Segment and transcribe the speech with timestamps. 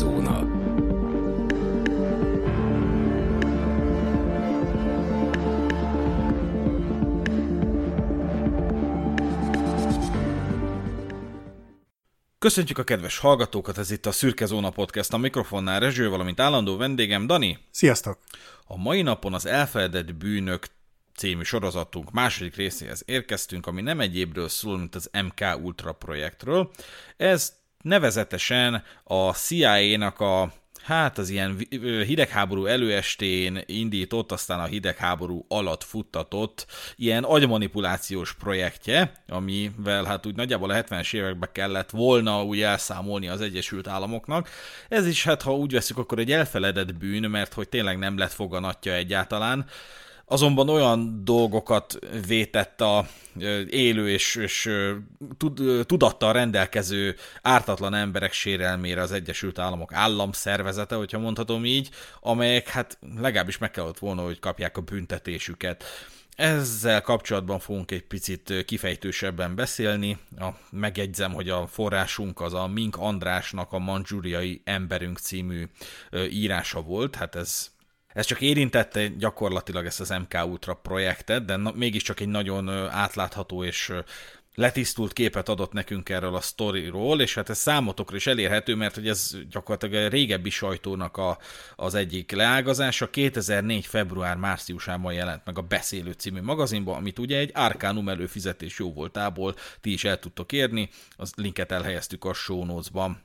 [0.00, 0.38] Zóna.
[12.38, 16.76] Köszöntjük a kedves hallgatókat, ez itt a Szürke Zóna Podcast, a mikrofonnál Rezső, valamint állandó
[16.76, 17.58] vendégem Dani.
[17.70, 18.18] Sziasztok!
[18.66, 20.66] A mai napon az Elfeledett Bűnök
[21.16, 26.70] című sorozatunk második részéhez érkeztünk, ami nem egyébről szól, mint az MK Ultra projektről.
[27.16, 30.52] Ez nevezetesen a CIA-nak a
[30.82, 31.56] hát az ilyen
[32.06, 36.66] hidegháború előestén indított, aztán a hidegháború alatt futtatott
[36.96, 43.40] ilyen agymanipulációs projektje, amivel hát úgy nagyjából a 70-es években kellett volna úgy elszámolni az
[43.40, 44.48] Egyesült Államoknak.
[44.88, 48.32] Ez is hát, ha úgy veszük, akkor egy elfeledett bűn, mert hogy tényleg nem lett
[48.32, 49.66] foganatja egyáltalán
[50.30, 53.06] azonban olyan dolgokat vétett a
[53.68, 54.70] élő és, és
[55.86, 61.88] tudattal rendelkező ártatlan emberek sérelmére az Egyesült Államok államszervezete, hogyha mondhatom így,
[62.20, 65.84] amelyek hát legalábbis meg kellett volna, hogy kapják a büntetésüket.
[66.36, 70.18] Ezzel kapcsolatban fogunk egy picit kifejtősebben beszélni.
[70.38, 75.64] A, megjegyzem, hogy a forrásunk az a Mink Andrásnak a Manzsúriai Emberünk című
[76.30, 77.70] írása volt, hát ez
[78.12, 83.64] ez csak érintette gyakorlatilag ezt az MK Ultra projektet, de na, mégiscsak egy nagyon átlátható
[83.64, 83.92] és
[84.54, 89.08] letisztult képet adott nekünk erről a sztoriról, és hát ez számotokra is elérhető, mert hogy
[89.08, 91.38] ez gyakorlatilag a régebbi sajtónak a,
[91.76, 93.10] az egyik leágazása.
[93.10, 93.86] 2004.
[93.86, 99.92] február-márciusában jelent meg a Beszélő című magazinban, amit ugye egy Arcanum előfizetés jó voltából ti
[99.92, 103.22] is el tudtok érni, az linket elhelyeztük a show notes-ban.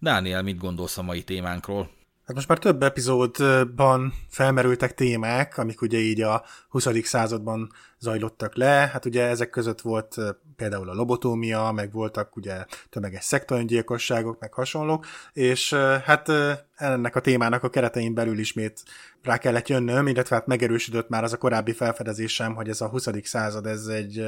[0.00, 1.97] Dániel, mit gondolsz a mai témánkról?
[2.28, 6.88] Hát most már több epizódban felmerültek témák, amik ugye így a 20.
[7.02, 8.90] században zajlottak le.
[8.92, 10.16] Hát ugye ezek között volt
[10.56, 16.32] például a lobotómia, meg voltak ugye tömeges szektoröngyilkosságok, meg hasonlók, és hát
[16.74, 18.82] ennek a témának a keretein belül ismét
[19.22, 23.08] rá kellett jönnöm, illetve hát megerősödött már az a korábbi felfedezésem, hogy ez a 20.
[23.22, 24.24] század, ez egy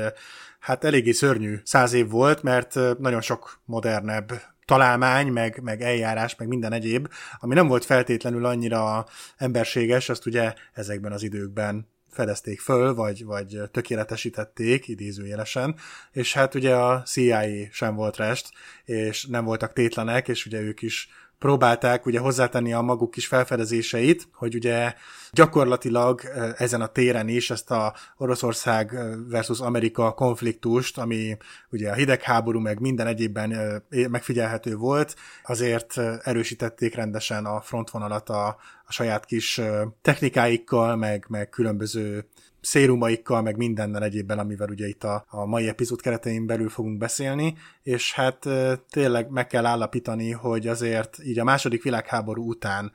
[0.58, 4.32] hát eléggé szörnyű száz év volt, mert nagyon sok modernebb
[4.70, 7.08] találmány, meg, meg eljárás, meg minden egyéb,
[7.38, 13.58] ami nem volt feltétlenül annyira emberséges, azt ugye ezekben az időkben fedezték föl, vagy, vagy
[13.70, 15.74] tökéletesítették, idézőjelesen,
[16.12, 18.48] és hát ugye a CIA sem volt rest,
[18.84, 21.08] és nem voltak tétlenek, és ugye ők is
[21.40, 24.94] próbálták ugye hozzátenni a maguk kis felfedezéseit, hogy ugye
[25.32, 26.20] gyakorlatilag
[26.56, 31.36] ezen a téren is ezt a Oroszország versus Amerika konfliktust, ami
[31.70, 38.46] ugye a hidegháború meg minden egyébben megfigyelhető volt, azért erősítették rendesen a frontvonalat a,
[38.84, 39.60] a saját kis
[40.02, 42.24] technikáikkal, meg, meg különböző
[42.60, 47.56] szérumaikkal, meg mindennel egyébben, amivel ugye itt a, a mai epizód keretein belül fogunk beszélni,
[47.82, 48.46] és hát
[48.90, 52.92] tényleg meg kell állapítani, hogy azért így a második világháború után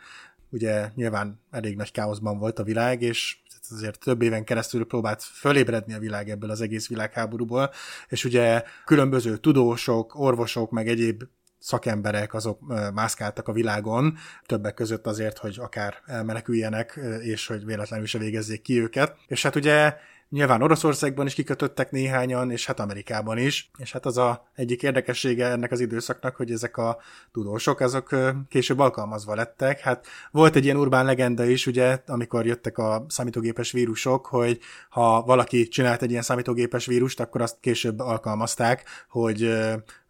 [0.50, 3.38] ugye nyilván elég nagy káoszban volt a világ, és
[3.72, 7.72] azért több éven keresztül próbált fölébredni a világ ebből az egész világháborúból,
[8.08, 11.24] és ugye különböző tudósok, orvosok, meg egyéb
[11.66, 12.59] szakemberek azok
[12.94, 18.81] mászkáltak a világon, többek között azért, hogy akár elmeneküljenek, és hogy véletlenül se végezzék ki
[18.81, 19.16] őket.
[19.28, 19.98] És hát ugye
[20.30, 23.72] Nyilván Oroszországban is kikötöttek néhányan, és hát Amerikában is.
[23.78, 26.98] És hát az a egyik érdekessége ennek az időszaknak, hogy ezek a
[27.31, 28.16] tudósok, azok
[28.50, 29.80] később alkalmazva lettek.
[29.80, 34.59] Hát volt egy ilyen urbán legenda is, ugye, amikor jöttek a számítógépes vírusok, hogy
[34.90, 39.53] ha valaki csinált egy ilyen számítógépes vírust, akkor azt később alkalmazták, hogy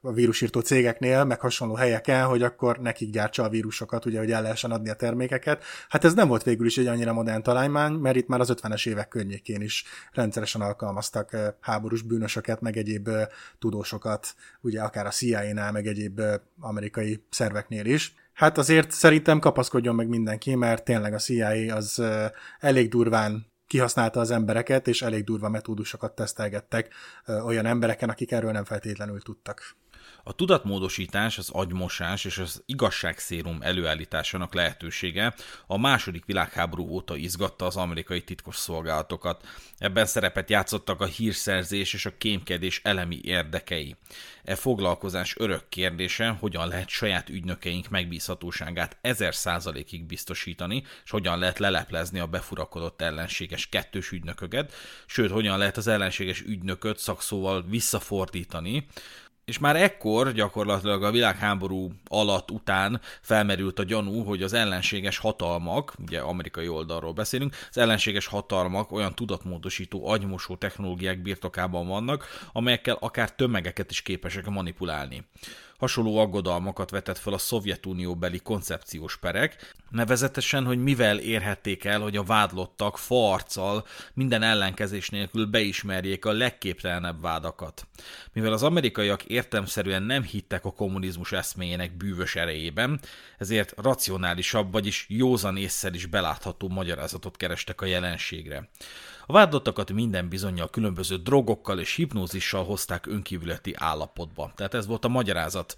[0.06, 4.42] a vírusírtó cégeknél, meg hasonló helyeken, hogy akkor nekik gyártsa a vírusokat, ugye, hogy el
[4.42, 5.64] lehessen adni a termékeket.
[5.90, 8.88] Hát ez nem volt végül is egy annyira modern találmány, mert itt már az 50-es
[8.88, 13.10] évek környékén is rendszeresen alkalmaztak háborús bűnösöket, meg egyéb
[13.60, 16.22] tudósokat, ugye akár a CIA-nál, meg egyéb
[16.60, 18.16] amerikai szerveknél is.
[18.34, 22.02] Hát azért szerintem kapaszkodjon meg mindenki, mert tényleg a CIA az
[22.60, 26.94] elég durván kihasználta az embereket, és elég durva metódusokat tesztelgettek
[27.46, 29.76] olyan embereken, akik erről nem feltétlenül tudtak.
[30.28, 35.34] A tudatmódosítás, az agymosás és az igazságszérum előállításának lehetősége
[35.68, 39.48] a második világháború óta izgatta az amerikai titkos szolgálatokat.
[39.78, 43.96] Ebben szerepet játszottak a hírszerzés és a kémkedés elemi érdekei.
[44.44, 51.60] E foglalkozás örök kérdése, hogyan lehet saját ügynökeink megbízhatóságát ezer százalékig biztosítani, és hogyan lehet
[51.60, 54.74] leleplezni a befurakodott ellenséges kettős ügynököket,
[55.06, 58.88] sőt, hogyan lehet az ellenséges ügynököt szakszóval visszafordítani,
[59.46, 65.94] és már ekkor gyakorlatilag a világháború alatt után felmerült a gyanú, hogy az ellenséges hatalmak,
[66.00, 73.36] ugye amerikai oldalról beszélünk, az ellenséges hatalmak olyan tudatmódosító, agymosó technológiák birtokában vannak, amelyekkel akár
[73.36, 75.26] tömegeket is képesek manipulálni.
[75.78, 82.18] Hasonló aggodalmakat vetett fel a Szovjetunió beli koncepciós perek, nevezetesen, hogy mivel érhették el, hogy
[82.18, 87.88] a vádlottak farccal minden ellenkezés nélkül beismerjék a legképtelenebb vádakat.
[88.34, 93.00] Mivel az amerikaiak értemszerűen nem hittek a kommunizmus eszméjének bűvös erejében,
[93.38, 98.70] ezért racionálisabb, vagyis józan észsel is belátható magyarázatot kerestek a jelenségre.
[99.26, 100.30] A vádlottakat minden
[100.62, 104.52] a különböző drogokkal és hipnózissal hozták önkívületi állapotba.
[104.56, 105.76] Tehát ez volt a magyarázat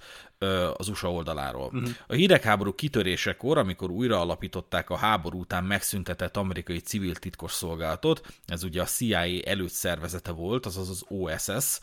[0.78, 1.66] az USA oldaláról.
[1.66, 1.90] Uh-huh.
[2.08, 8.64] A hidegháború kitörésekor, amikor újra alapították a háború után megszüntetett amerikai civil titkos szolgálatot, ez
[8.64, 11.80] ugye a CIA előtt szervezete volt, azaz az OSS,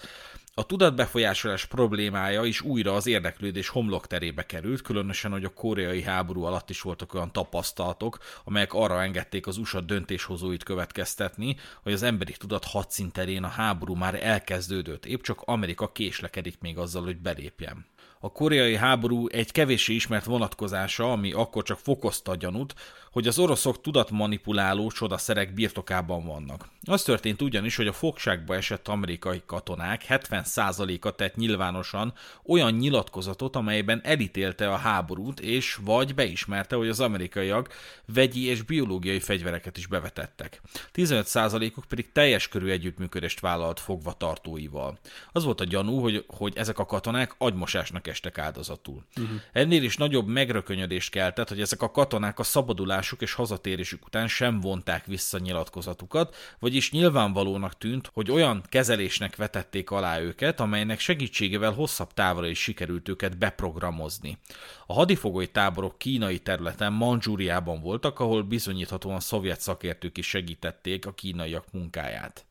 [0.56, 6.70] a tudatbefolyásolás problémája is újra az érdeklődés homlokterébe került, különösen, hogy a koreai háború alatt
[6.70, 12.64] is voltak olyan tapasztalatok, amelyek arra engedték az USA döntéshozóit következtetni, hogy az emberi tudat
[12.64, 17.86] hadszinterén a háború már elkezdődött, épp csak Amerika késlekedik még azzal, hogy belépjen.
[18.24, 22.74] A koreai háború egy kevéssé ismert vonatkozása, ami akkor csak fokozta a gyanút,
[23.14, 26.68] hogy az oroszok tudatmanipuláló csodaszerek birtokában vannak.
[26.84, 32.12] Az történt ugyanis, hogy a fogságba esett amerikai katonák 70%-a tett nyilvánosan
[32.46, 37.68] olyan nyilatkozatot, amelyben elítélte a háborút, és vagy beismerte, hogy az amerikaiak
[38.14, 40.60] vegyi és biológiai fegyvereket is bevetettek.
[40.94, 44.98] 15%-uk pedig teljes körű együttműködést vállalt fogva tartóival.
[45.32, 49.04] Az volt a gyanú, hogy, hogy ezek a katonák agymosásnak estek áldozatul.
[49.16, 49.40] Uh-huh.
[49.52, 54.28] Ennél is nagyobb megrökönyödést keltett, hogy ezek a katonák a szabadulás utazásuk és hazatérésük után
[54.28, 61.72] sem vonták vissza nyilatkozatukat, vagyis nyilvánvalónak tűnt, hogy olyan kezelésnek vetették alá őket, amelynek segítségével
[61.72, 64.38] hosszabb távra is sikerült őket beprogramozni.
[64.86, 71.64] A hadifogoly táborok kínai területen Manzsúriában voltak, ahol bizonyíthatóan szovjet szakértők is segítették a kínaiak
[71.72, 72.44] munkáját.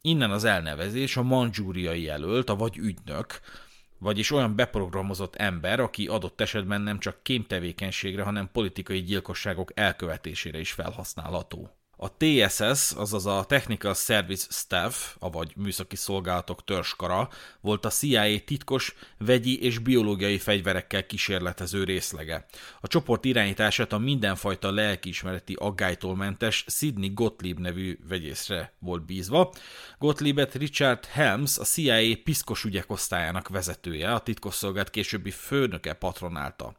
[0.00, 3.40] Innen az elnevezés a manzsúriai jelölt, a vagy ügynök,
[3.98, 10.72] vagyis olyan beprogramozott ember, aki adott esetben nem csak kémtevékenységre, hanem politikai gyilkosságok elkövetésére is
[10.72, 11.77] felhasználható.
[12.00, 17.28] A TSS, azaz a Technical Service Staff, avagy műszaki szolgálatok törskara,
[17.60, 22.46] volt a CIA titkos, vegyi és biológiai fegyverekkel kísérletező részlege.
[22.80, 29.52] A csoport irányítását a mindenfajta lelkiismereti aggálytól mentes Sidney Gottlieb nevű vegyészre volt bízva.
[29.98, 36.74] Gottliebet Richard Helms, a CIA piszkos ügyek osztályának vezetője, a titkosszolgált későbbi főnöke patronálta.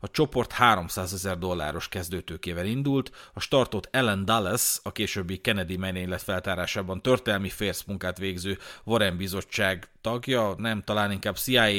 [0.00, 6.22] A csoport 300 ezer dolláros kezdőtőkével indult, a startot Ellen Dulles, a későbbi Kennedy merénylet
[6.22, 11.70] feltárásában történelmi férszmunkát végző Warren bizottság tagja, nem, talán inkább CIA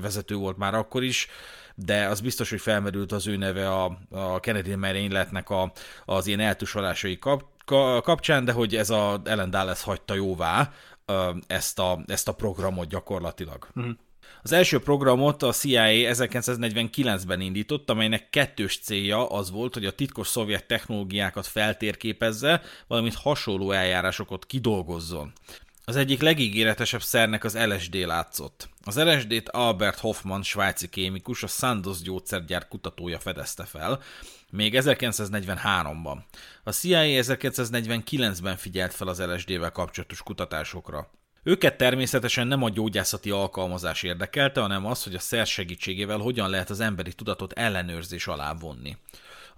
[0.00, 1.28] vezető volt már akkor is,
[1.74, 5.72] de az biztos, hogy felmerült az ő neve a, a Kennedy merényletnek a,
[6.04, 7.44] az ilyen eltusolásai kap,
[8.02, 10.72] kapcsán, de hogy ez a Ellen Dulles hagyta jóvá
[11.46, 13.68] ezt a, ezt a programot gyakorlatilag.
[13.74, 13.94] Uh-huh.
[14.42, 20.28] Az első programot a CIA 1949-ben indított, amelynek kettős célja az volt, hogy a titkos
[20.28, 25.32] szovjet technológiákat feltérképezze, valamint hasonló eljárásokat kidolgozzon.
[25.84, 28.68] Az egyik legígéretesebb szernek az LSD látszott.
[28.84, 34.02] Az LSD-t Albert Hoffman, svájci kémikus, a Sandoz gyógyszergyár kutatója fedezte fel,
[34.50, 36.18] még 1943-ban.
[36.64, 41.10] A CIA 1949-ben figyelt fel az LSD-vel kapcsolatos kutatásokra.
[41.42, 46.70] Őket természetesen nem a gyógyászati alkalmazás érdekelte, hanem az, hogy a szer segítségével hogyan lehet
[46.70, 48.96] az emberi tudatot ellenőrzés alá vonni.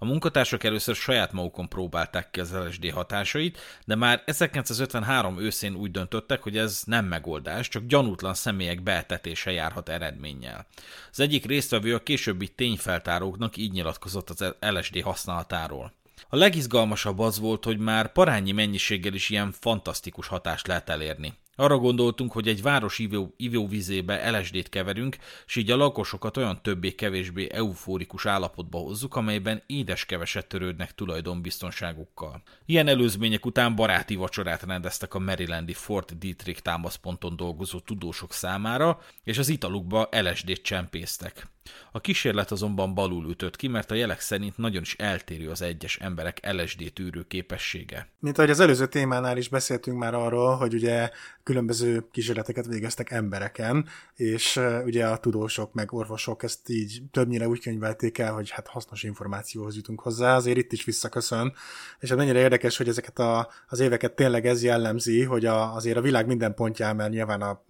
[0.03, 5.91] A munkatársak először saját magukon próbálták ki az LSD hatásait, de már 1953 őszén úgy
[5.91, 10.67] döntöttek, hogy ez nem megoldás, csak gyanútlan személyek beetetése járhat eredménnyel.
[11.11, 15.93] Az egyik résztvevő a későbbi tényfeltáróknak így nyilatkozott az LSD használatáról.
[16.29, 21.33] A legizgalmasabb az volt, hogy már parányi mennyiséggel is ilyen fantasztikus hatást lehet elérni.
[21.61, 27.47] Arra gondoltunk, hogy egy város ivó, ivóvizébe LSD-t keverünk, és így a lakosokat olyan többé-kevésbé
[27.51, 32.41] eufórikus állapotba hozzuk, amelyben édes keveset törődnek tulajdonbiztonságukkal.
[32.65, 39.37] Ilyen előzmények után baráti vacsorát rendeztek a Marylandi Fort Dietrich támaszponton dolgozó tudósok számára, és
[39.37, 41.47] az italukba LSD-t csempésztek.
[41.91, 45.97] A kísérlet azonban balul ütött ki, mert a jelek szerint nagyon is eltérő az egyes
[45.97, 48.07] emberek LSD tűrő képessége.
[48.19, 51.09] Mint ahogy az előző témánál is beszéltünk már arról, hogy ugye
[51.51, 58.17] különböző kísérleteket végeztek embereken, és ugye a tudósok meg orvosok ezt így többnyire úgy könyvelték
[58.17, 61.53] el, hogy hát hasznos információhoz jutunk hozzá, azért itt is visszaköszön,
[61.99, 65.97] és ez mennyire érdekes, hogy ezeket a, az éveket tényleg ez jellemzi, hogy a, azért
[65.97, 67.61] a világ minden pontján, mert nyilván a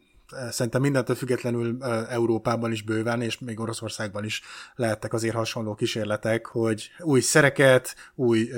[0.52, 4.42] szerintem mindentől függetlenül Európában is bőven, és még Oroszországban is
[4.76, 8.50] lehettek azért hasonló kísérletek, hogy új szereket, új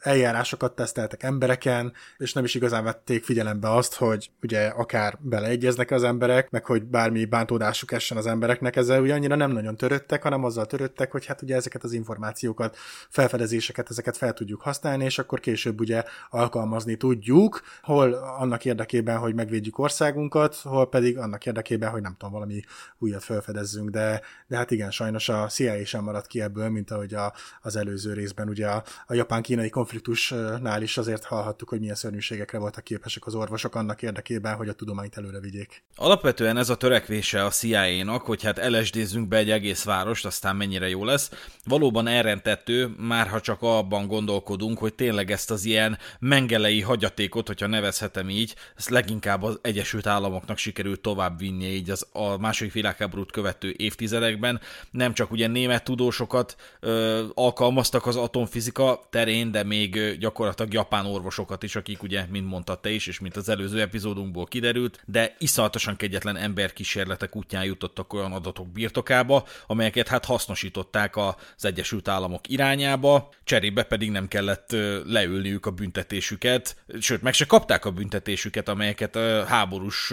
[0.00, 6.02] eljárásokat teszteltek embereken, és nem is igazán vették figyelembe azt, hogy ugye akár beleegyeznek az
[6.02, 10.44] emberek, meg hogy bármi bántódásuk essen az embereknek, ezzel ugye annyira nem nagyon töröttek, hanem
[10.44, 12.76] azzal töröttek, hogy hát ugye ezeket az információkat,
[13.08, 19.34] felfedezéseket, ezeket fel tudjuk használni, és akkor később ugye alkalmazni tudjuk, hol annak érdekében, hogy
[19.34, 22.62] megvédjük országunkat, hol pedig annak érdekében, hogy nem tudom, valami
[22.98, 27.14] újat felfedezzünk, de, de hát igen, sajnos a CIA sem maradt ki ebből, mint ahogy
[27.14, 32.58] a, az előző részben ugye a, a japán-kínai konfliktusnál is azért hallhattuk, hogy milyen szörnyűségekre
[32.58, 35.84] voltak képesek az orvosok annak érdekében, hogy a tudományt előre vigyék.
[35.96, 40.88] Alapvetően ez a törekvése a CIA-nak, hogy hát lsd be egy egész várost, aztán mennyire
[40.88, 41.30] jó lesz.
[41.64, 47.66] Valóban elrentető, már ha csak abban gondolkodunk, hogy tényleg ezt az ilyen mengelei hagyatékot, hogyha
[47.66, 53.32] nevezhetem így, ezt leginkább az Egyesült Államoknak sikerült tovább vinni így az a második világháborút
[53.32, 54.60] követő évtizedekben.
[54.90, 61.62] Nem csak ugye német tudósokat ö, alkalmaztak az atomfizika terén, de még gyakorlatilag japán orvosokat
[61.62, 65.96] is, akik ugye, mint mondta te is, és mint az előző epizódunkból kiderült, de iszonyatosan
[65.96, 73.82] kegyetlen emberkísérletek útján jutottak olyan adatok birtokába, amelyeket hát hasznosították az Egyesült Államok irányába, cserébe
[73.82, 74.70] pedig nem kellett
[75.06, 80.12] leülniük a büntetésüket, sőt, meg se kapták a büntetésüket, amelyeket háborús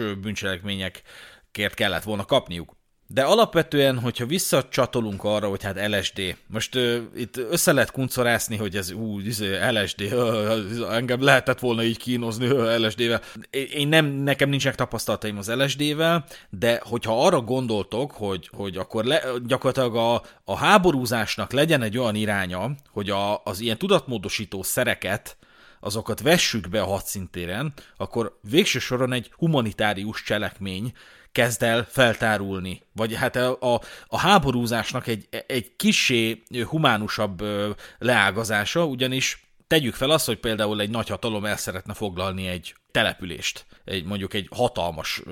[0.72, 2.80] bűncselekményekért kellett volna kapniuk.
[3.06, 8.76] De alapvetően, hogyha visszacsatolunk arra, hogy hát LSD, most uh, itt össze lehet kuncorászni, hogy
[8.76, 13.20] ez ú, izé, LSD, uh, engem lehetett volna így kínozni uh, LSD-vel.
[13.50, 19.22] Én nem, nekem nincsenek tapasztalataim az LSD-vel, de hogyha arra gondoltok, hogy, hogy akkor le,
[19.46, 25.36] gyakorlatilag a, a háborúzásnak legyen egy olyan iránya, hogy a, az ilyen tudatmódosító szereket,
[25.82, 30.92] azokat vessük be a hadszintéren, akkor végső soron egy humanitárius cselekmény,
[31.32, 32.82] kezd el feltárulni.
[32.92, 37.42] Vagy hát a, a, a háborúzásnak egy, egy kisé humánusabb
[37.98, 43.66] leágazása, ugyanis tegyük fel azt, hogy például egy nagy hatalom el szeretne foglalni egy települést,
[43.84, 45.22] egy, mondjuk egy hatalmas,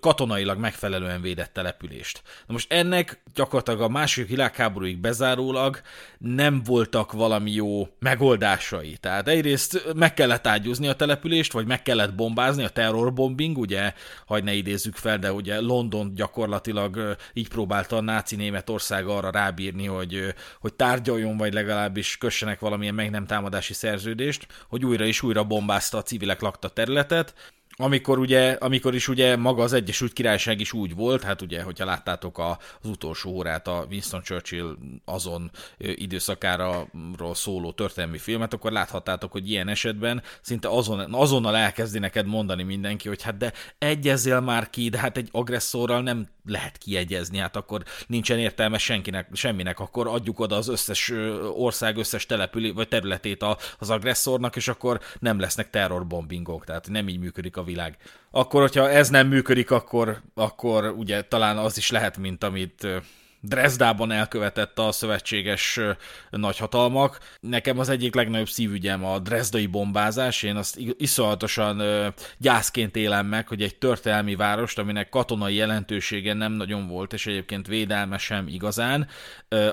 [0.00, 2.22] katonailag megfelelően védett települést.
[2.46, 5.80] Na most ennek gyakorlatilag a második világháborúig bezárólag
[6.18, 8.96] nem voltak valami jó megoldásai.
[9.00, 13.92] Tehát egyrészt meg kellett ágyúzni a települést, vagy meg kellett bombázni, a terrorbombing, ugye,
[14.26, 19.86] hogy ne idézzük fel, de ugye London gyakorlatilag így próbálta a náci Németország arra rábírni,
[19.86, 25.44] hogy, hogy tárgyaljon, vagy legalábbis kössenek valamilyen meg nem támadási szerződést, hogy újra és újra
[25.44, 27.34] bombázta a civilek lakta terület, területet,
[27.76, 31.84] amikor, ugye, amikor is ugye maga az Egyesült Királyság is úgy volt, hát ugye, hogyha
[31.84, 36.86] láttátok a, az utolsó órát a Winston Churchill azon időszakára
[37.32, 43.08] szóló történelmi filmet, akkor láthattátok, hogy ilyen esetben szinte azon, azonnal elkezdi neked mondani mindenki,
[43.08, 47.82] hogy hát de egyezzél már ki, de hát egy agresszorral nem lehet kiegyezni, hát akkor
[48.06, 51.12] nincsen értelme senkinek, semminek, akkor adjuk oda az összes
[51.56, 53.44] ország összes települé, vagy területét
[53.78, 57.96] az agresszornak, és akkor nem lesznek terrorbombingok, tehát nem így működik a világ.
[58.30, 62.86] Akkor, hogyha ez nem működik, akkor, akkor ugye talán az is lehet, mint amit
[63.42, 65.80] Dresdában elkövetett a szövetséges
[66.30, 67.18] nagyhatalmak.
[67.40, 71.82] Nekem az egyik legnagyobb szívügyem a dresdai bombázás, én azt iszonyatosan
[72.38, 77.66] gyászként élem meg, hogy egy történelmi várost, aminek katonai jelentősége nem nagyon volt, és egyébként
[77.66, 79.08] védelme sem igazán,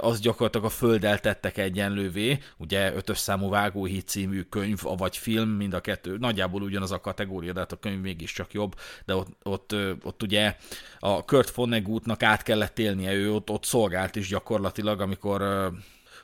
[0.01, 5.73] az gyakorlatilag a földdel tettek egyenlővé, ugye ötös számú Vágóhíd című könyv, vagy film, mind
[5.73, 9.75] a kettő, nagyjából ugyanaz a kategória, de hát a könyv mégiscsak jobb, de ott, ott,
[10.03, 10.55] ott ugye
[10.99, 15.71] a Kurt Vonnegutnak át kellett élnie, ő ott, ott szolgált is gyakorlatilag, amikor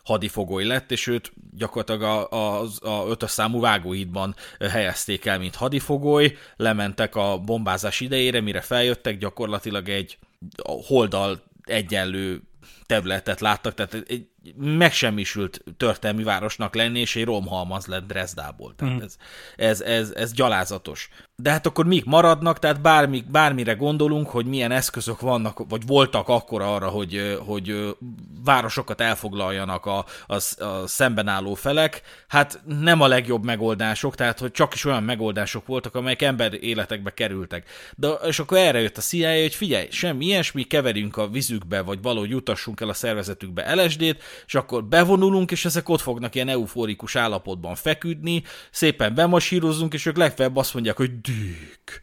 [0.04, 6.38] hadifogoly lett, és őt gyakorlatilag a, a, a ötös számú vágóhídban helyezték el, mint hadifogoly,
[6.56, 10.18] lementek a bombázás idejére, mire feljöttek, gyakorlatilag egy
[10.64, 12.42] holdal egyenlő
[12.86, 18.76] területet láttak, tehát egy megsemmisült történelmi városnak lenni, és egy romhalmaz lett Dresdából.
[18.76, 19.00] Tehát mm.
[19.00, 19.18] ez,
[19.56, 21.10] ez, ez, ez gyalázatos.
[21.36, 26.28] De hát akkor mik maradnak, tehát bármi, bármire gondolunk, hogy milyen eszközök vannak, vagy voltak
[26.28, 27.96] akkor arra, hogy, hogy
[28.44, 34.52] városokat elfoglaljanak a, a, a szemben álló felek, hát nem a legjobb megoldások, tehát hogy
[34.52, 37.70] csak is olyan megoldások voltak, amelyek ember életekbe kerültek.
[37.96, 42.02] De, és akkor erre jött a CIA, hogy figyelj, semmi ilyesmi, keverjünk a vizükbe, vagy
[42.02, 47.16] valahogy jutassunk el a szervezetükbe LSD-t, és akkor bevonulunk, és ezek ott fognak ilyen euforikus
[47.16, 52.02] állapotban feküdni, szépen bemasírozunk, és ők legfeljebb azt mondják, hogy dűk,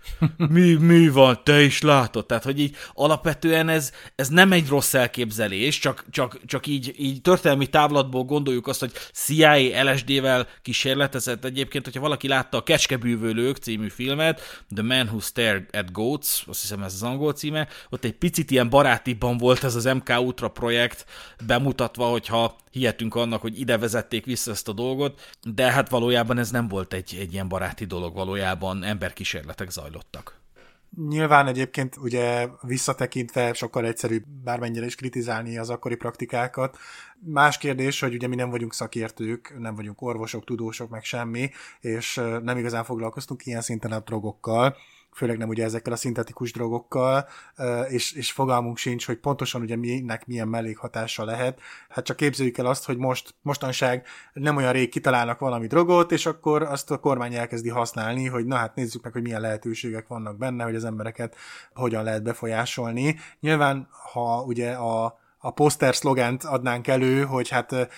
[0.54, 2.26] mi, mi van, te is látod?
[2.26, 7.20] Tehát, hogy így alapvetően ez, ez nem egy rossz elképzelés, csak, csak, csak így, így
[7.20, 13.88] történelmi távlatból gondoljuk azt, hogy CIA LSD-vel kísérletezett egyébként, hogyha valaki látta a Kecskebűvölők című
[13.88, 18.12] filmet, The Man Who Stared at Goats, azt hiszem ez az angol címe, ott egy
[18.12, 21.04] picit ilyen barátibban volt ez az MK Ultra projekt
[21.46, 26.50] bemutatva, hogyha hihetünk annak, hogy ide vezették vissza ezt a dolgot, de hát valójában ez
[26.50, 30.38] nem volt egy, egy ilyen baráti dolog, valójában emberkísérletek zajlottak.
[31.08, 36.78] Nyilván egyébként ugye visszatekintve sokkal egyszerűbb bármennyire is kritizálni az akkori praktikákat.
[37.20, 41.50] Más kérdés, hogy ugye mi nem vagyunk szakértők, nem vagyunk orvosok, tudósok, meg semmi,
[41.80, 44.76] és nem igazán foglalkoztunk ilyen szinten a drogokkal,
[45.12, 47.28] főleg nem ugye ezekkel a szintetikus drogokkal,
[47.88, 51.60] és, és fogalmunk sincs, hogy pontosan ugye minek milyen mellékhatása lehet.
[51.88, 56.26] Hát csak képzeljük el azt, hogy most mostanság nem olyan rég kitalálnak valami drogot, és
[56.26, 60.38] akkor azt a kormány elkezdi használni, hogy na hát nézzük meg, hogy milyen lehetőségek vannak
[60.38, 61.36] benne, hogy az embereket
[61.74, 63.16] hogyan lehet befolyásolni.
[63.40, 67.88] Nyilván, ha ugye a a poszter szlogent adnánk elő, hogy hát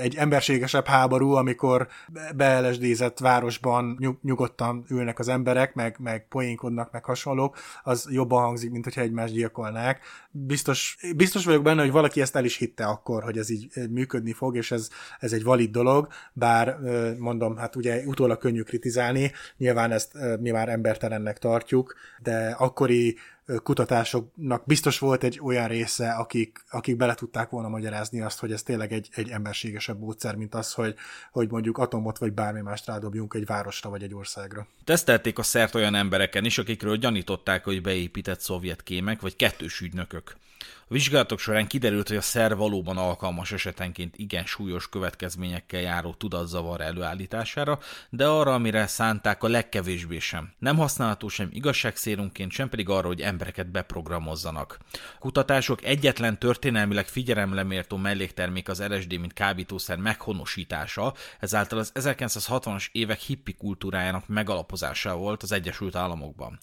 [0.00, 1.88] egy emberségesebb háború, amikor
[2.36, 8.70] beelesdézett városban nyug- nyugodtan ülnek az emberek, meg, meg poénkodnak, meg hasonlók, az jobban hangzik,
[8.70, 10.00] mint hogyha egymást gyilkolnák.
[10.30, 14.32] Biztos, biztos vagyok benne, hogy valaki ezt el is hitte akkor, hogy ez így működni
[14.32, 16.76] fog, és ez, ez egy valid dolog, bár
[17.18, 23.16] mondom, hát ugye utólag könnyű kritizálni, nyilván ezt mi már embertelennek tartjuk, de akkori
[23.62, 28.62] kutatásoknak biztos volt egy olyan része, akik, akik bele tudták volna magyarázni azt, hogy ez
[28.62, 30.94] tényleg egy, egy emberségesebb módszer, mint az, hogy,
[31.32, 34.66] hogy mondjuk atomot vagy bármi mást rádobjunk egy városra vagy egy országra.
[34.84, 40.36] Tesztelték a szert olyan embereken is, akikről gyanították, hogy beépített szovjet kémek vagy kettős ügynökök.
[40.90, 46.80] A vizsgálatok során kiderült, hogy a szer valóban alkalmas esetenként igen súlyos következményekkel járó tudatzavar
[46.80, 47.78] előállítására,
[48.08, 50.52] de arra, amire szánták a legkevésbé sem.
[50.58, 54.78] Nem használható sem igazságszérunként, sem pedig arra, hogy embereket beprogramozzanak.
[55.18, 63.54] Kutatások egyetlen történelmileg figyelemlemértó melléktermék az LSD, mint kábítószer meghonosítása, ezáltal az 1960-as évek hippi
[63.54, 66.58] kultúrájának megalapozása volt az Egyesült Államokban.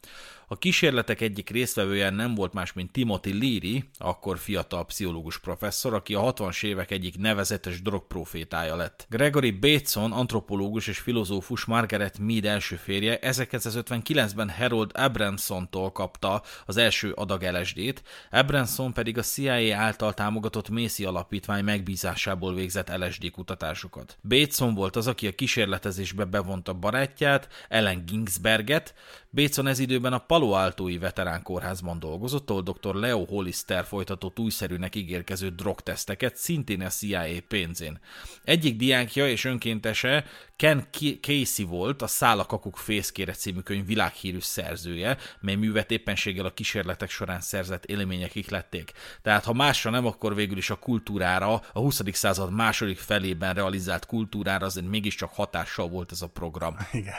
[0.50, 6.14] A kísérletek egyik résztvevője nem volt más, mint Timothy Leary, akkor fiatal pszichológus professzor, aki
[6.14, 9.06] a 60-as évek egyik nevezetes drogprofétája lett.
[9.10, 17.12] Gregory Bateson, antropológus és filozófus Margaret Mead első férje 1959-ben Harold Abramson-tól kapta az első
[17.12, 24.18] adag LSD-t, Abramson pedig a CIA által támogatott Macy alapítvány megbízásából végzett LSD kutatásokat.
[24.24, 28.94] Bateson volt az, aki a kísérletezésbe bevonta barátját, Ellen Ginsberget,
[29.30, 32.96] Bateson ez időben a Palo Altói veterán kórházban dolgozott, ahol dr.
[32.96, 38.00] Leo Hollister folytatott újszerűnek ígérkező drogteszteket, szintén a CIA pénzén.
[38.44, 40.88] Egyik diákja és önkéntese Ken
[41.22, 47.42] Casey volt, a Szálakakuk fészkére című könyv világhírű szerzője, mely művet éppenséggel a kísérletek során
[47.42, 48.92] szerzett élmények ihlették.
[49.22, 52.02] Tehát ha másra nem, akkor végül is a kultúrára, a 20.
[52.12, 56.78] század második felében realizált kultúrára azért mégiscsak hatással volt ez a program.
[56.92, 57.16] Igen.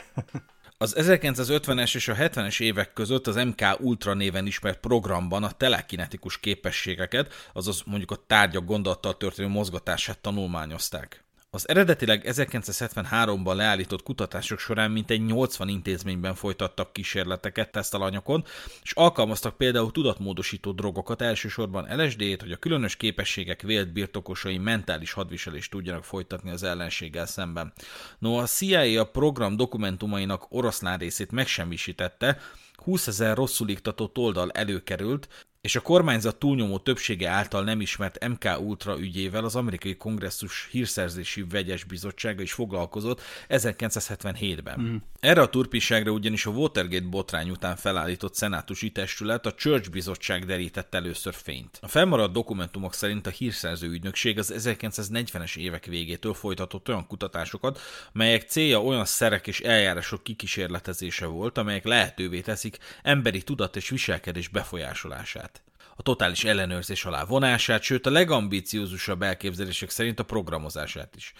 [0.81, 6.41] Az 1950-es és a 70-es évek között az MK Ultra néven ismert programban a telekinetikus
[6.41, 11.28] képességeket, azaz mondjuk a tárgyak gondolattal történő mozgatását tanulmányozták.
[11.51, 18.45] Az eredetileg 1973-ban leállított kutatások során mintegy 80 intézményben folytattak kísérleteket tesztalanyokon,
[18.83, 25.71] és alkalmaztak például tudatmódosító drogokat, elsősorban LSD-t, hogy a különös képességek vélt birtokosai mentális hadviselést
[25.71, 27.73] tudjanak folytatni az ellenséggel szemben.
[28.19, 32.39] No, a CIA a program dokumentumainak oroszlán részét megsemmisítette,
[32.75, 38.61] 20 ezer rosszul iktatott oldal előkerült, és a kormányzat túlnyomó többsége által nem ismert MK
[38.61, 44.81] Ultra ügyével az amerikai kongresszus hírszerzési vegyes bizottsága is foglalkozott 1977-ben.
[44.81, 44.96] Mm.
[45.20, 50.94] Erre a turpiságra ugyanis a Watergate botrány után felállított szenátusi testület, a Church bizottság derített
[50.94, 51.78] először fényt.
[51.83, 57.81] A felmaradt dokumentumok szerint a hírszerző ügynökség az 1940-es évek végétől folytatott olyan kutatásokat,
[58.12, 64.48] melyek célja olyan szerek és eljárások kikísérletezése volt, amelyek lehetővé teszik emberi tudat és viselkedés
[64.48, 65.58] befolyásolását
[65.99, 71.33] a totális ellenőrzés alá vonását, sőt a legambiciózusabb elképzelések szerint a programozását is.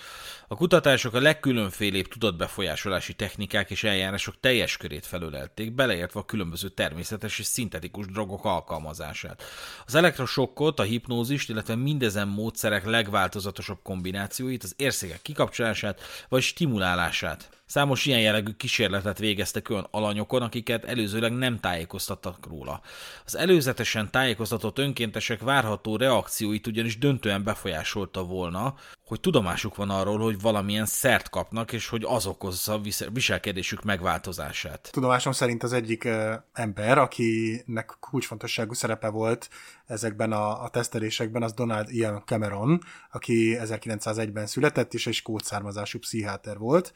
[0.49, 7.38] A kutatások a legkülönfélébb tudatbefolyásolási technikák és eljárások teljes körét felölelték, beleértve a különböző természetes
[7.38, 9.42] és szintetikus drogok alkalmazását.
[9.87, 18.07] Az elektrosokkot, a hipnózist, illetve mindezen módszerek legváltozatosabb kombinációit, az érszégek kikapcsolását vagy stimulálását Számos
[18.07, 22.81] ilyen jellegű kísérletet végeztek olyan alanyokon, akiket előzőleg nem tájékoztattak róla.
[23.24, 30.40] Az előzetesen tájékoztatott önkéntesek várható reakcióit ugyanis döntően befolyásolta volna, hogy tudomásuk van arról, hogy
[30.40, 32.81] valamilyen szert kapnak, és hogy az okozza
[33.12, 34.88] viselkedésük megváltozását.
[34.92, 39.48] Tudomásom szerint az egyik uh, ember, akinek kulcsfontosságú szerepe volt
[39.87, 45.98] ezekben a, a tesztelésekben, az Donald Ian Cameron, aki 1901-ben született, és egy skót származású
[45.98, 46.94] pszichiáter volt.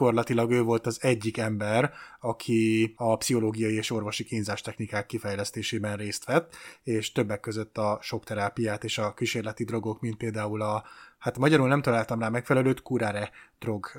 [0.00, 6.24] Gyakorlatilag ő volt az egyik ember, aki a pszichológiai és orvosi kínzás technikák kifejlesztésében részt
[6.24, 10.84] vett, és többek között a sokterápiát és a kísérleti drogok, mint például a
[11.18, 13.90] hát magyarul nem találtam rá megfelelőt, kuráre drog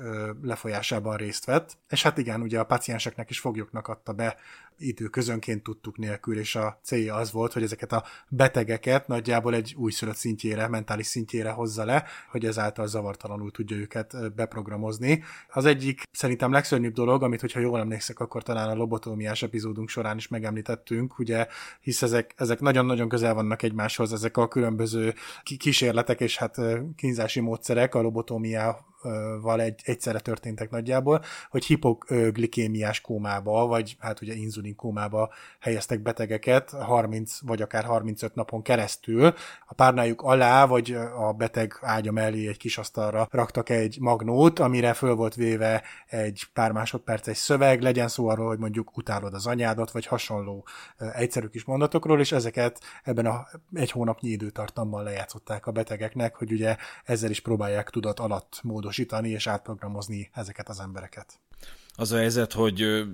[0.42, 4.36] lefolyásában részt vett, és hát igen, ugye a pacienseknek is foglyoknak adta be
[4.78, 9.74] idő közönként tudtuk nélkül, és a célja az volt, hogy ezeket a betegeket nagyjából egy
[9.76, 15.22] újszülött szintjére, mentális szintjére hozza le, hogy ezáltal zavartalanul tudja őket beprogramozni.
[15.48, 20.16] Az egyik szerintem legszörnyűbb dolog, amit hogyha jól emlékszek, akkor talán a lobotómiás epizódunk során
[20.16, 21.46] is megemlítettünk, ugye,
[21.80, 26.60] hisz ezek, ezek nagyon-nagyon közel vannak egymáshoz, ezek a különböző kísérletek és hát
[26.96, 28.90] kínzási módszerek a lobotómia
[29.40, 36.70] val egy, egyszerre történtek nagyjából, hogy hipoglikémiás kómába, vagy hát ugye inzulin kómába helyeztek betegeket
[36.70, 39.34] 30 vagy akár 35 napon keresztül.
[39.66, 44.92] A párnájuk alá, vagy a beteg ágya mellé egy kis asztalra raktak egy magnót, amire
[44.92, 49.90] föl volt véve egy pár másodperces szöveg, legyen szó arról, hogy mondjuk utálod az anyádat,
[49.90, 50.66] vagy hasonló
[51.12, 56.76] egyszerű kis mondatokról, és ezeket ebben a egy hónapnyi időtartammal lejátszották a betegeknek, hogy ugye
[57.04, 61.38] ezzel is próbálják tudat alatt módosítani módosítani és átprogramozni ezeket az embereket.
[61.94, 63.04] Az a helyzet, hogy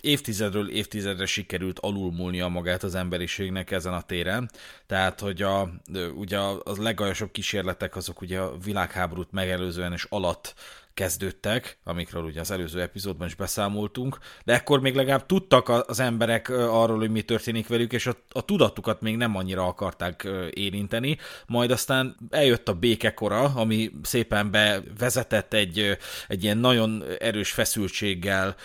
[0.00, 4.50] évtizedről évtizedre sikerült alulmúlnia magát az emberiségnek ezen a téren.
[4.86, 5.70] Tehát, hogy a,
[6.14, 10.54] ugye a legaljasabb kísérletek azok ugye a világháborút megelőzően és alatt
[10.96, 16.48] kezdődtek, amikről ugye az előző epizódban is beszámoltunk, de ekkor még legalább tudtak az emberek
[16.48, 21.70] arról, hogy mi történik velük, és a, a tudatukat még nem annyira akarták érinteni, majd
[21.70, 28.56] aztán eljött a békekora, ami szépen bevezetett egy, egy ilyen nagyon erős feszültséggel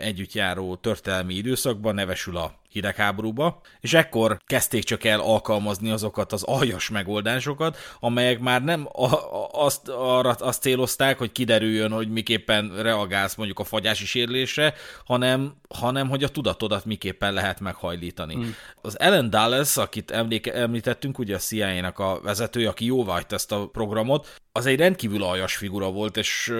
[0.00, 6.42] együtt járó történelmi időszakban, nevesül a hidegháborúba, és ekkor kezdték csak el alkalmazni azokat az
[6.42, 12.82] aljas megoldásokat, amelyek már nem a, a, azt, arra azt célozták, hogy kiderüljön, hogy miképpen
[12.82, 18.34] reagálsz mondjuk a fagyási sérülésre, hanem, hanem hogy a tudatodat miképpen lehet meghajlítani.
[18.34, 18.54] Hmm.
[18.82, 23.68] Az Ellen Dulles, akit emléke, említettünk, ugye a CIA-nak a vezetője, aki jóvá ezt a
[23.68, 26.54] programot, az egy rendkívül aljas figura volt, és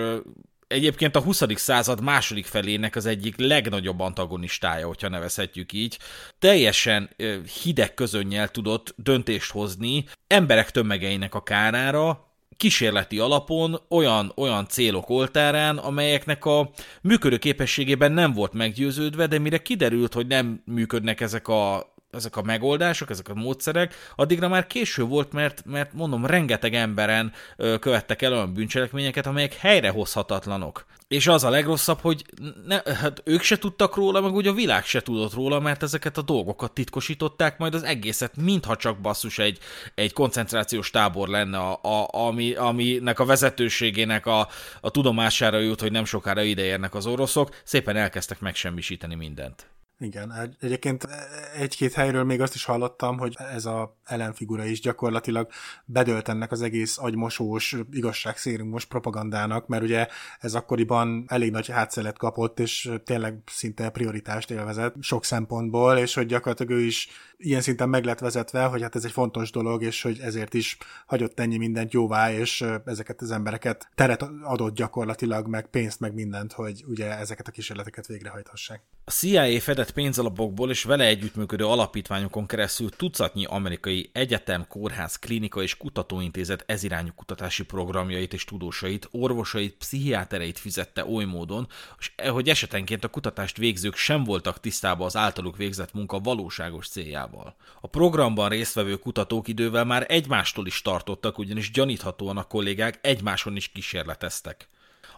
[0.67, 1.43] egyébként a 20.
[1.55, 5.99] század második felének az egyik legnagyobb antagonistája, hogyha nevezhetjük így.
[6.39, 7.09] Teljesen
[7.61, 12.25] hideg közönnyel tudott döntést hozni emberek tömegeinek a kárára,
[12.57, 16.69] kísérleti alapon olyan, olyan célok oltárán, amelyeknek a
[17.01, 22.41] működő képességében nem volt meggyőződve, de mire kiderült, hogy nem működnek ezek a ezek a
[22.41, 28.21] megoldások, ezek a módszerek, addigra már késő volt, mert, mert mondom, rengeteg emberen ö, követtek
[28.21, 30.85] el olyan bűncselekményeket, amelyek helyrehozhatatlanok.
[31.07, 32.25] És az a legrosszabb, hogy
[32.65, 36.17] ne, hát ők se tudtak róla, meg úgy a világ se tudott róla, mert ezeket
[36.17, 39.59] a dolgokat titkosították, majd az egészet, mintha csak basszus egy,
[39.95, 44.47] egy koncentrációs tábor lenne, a, a, ami, aminek a vezetőségének a,
[44.81, 49.67] a tudomására jut, hogy nem sokára ideérnek az oroszok, szépen elkezdtek megsemmisíteni mindent.
[49.99, 51.07] Igen, egyébként
[51.55, 55.49] egy-két helyről még azt is hallottam, hogy ez a ellenfigura is gyakorlatilag
[55.85, 60.07] bedölt ennek az egész agymosós, igazságszérumos propagandának, mert ugye
[60.39, 66.25] ez akkoriban elég nagy hátszelet kapott, és tényleg szinte prioritást élvezett sok szempontból, és hogy
[66.25, 70.01] gyakorlatilag ő is ilyen szinten meg lett vezetve, hogy hát ez egy fontos dolog, és
[70.01, 75.67] hogy ezért is hagyott ennyi mindent jóvá, és ezeket az embereket teret adott gyakorlatilag, meg
[75.67, 78.81] pénzt, meg mindent, hogy ugye ezeket a kísérleteket végrehajthassák.
[79.03, 85.77] A CIA fedett pénzalapokból és vele együttműködő alapítványokon keresztül tucatnyi amerikai egyetem, kórház, klinika és
[85.77, 91.67] kutatóintézet ezirányú kutatási programjait és tudósait, orvosait, pszichiátereit fizette oly módon,
[92.31, 97.26] hogy esetenként a kutatást végzők sem voltak tisztában az általuk végzett munka valóságos céljával.
[97.81, 103.67] A programban résztvevő kutatók idővel már egymástól is tartottak, ugyanis gyaníthatóan a kollégák egymáson is
[103.67, 104.69] kísérleteztek.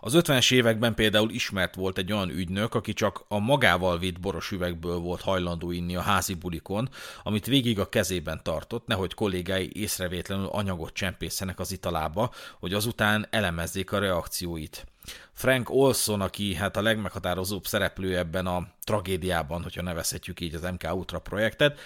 [0.02, 4.52] Az 50-es években például ismert volt egy olyan ügynök, aki csak a magával vitt boros
[4.52, 6.90] üvegből volt hajlandó inni a házi bulikon,
[7.24, 13.92] amit végig a kezében tartott, nehogy kollégái észrevétlenül anyagot csempészenek az italába, hogy azután elemezzék
[13.92, 14.86] a reakcióit.
[15.34, 20.94] Frank Olson, aki hát a legmeghatározóbb szereplő ebben a tragédiában, hogyha nevezhetjük így az MK
[20.94, 21.80] Ultra projektet,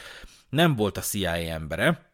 [0.49, 2.11] nem volt a CIA embere,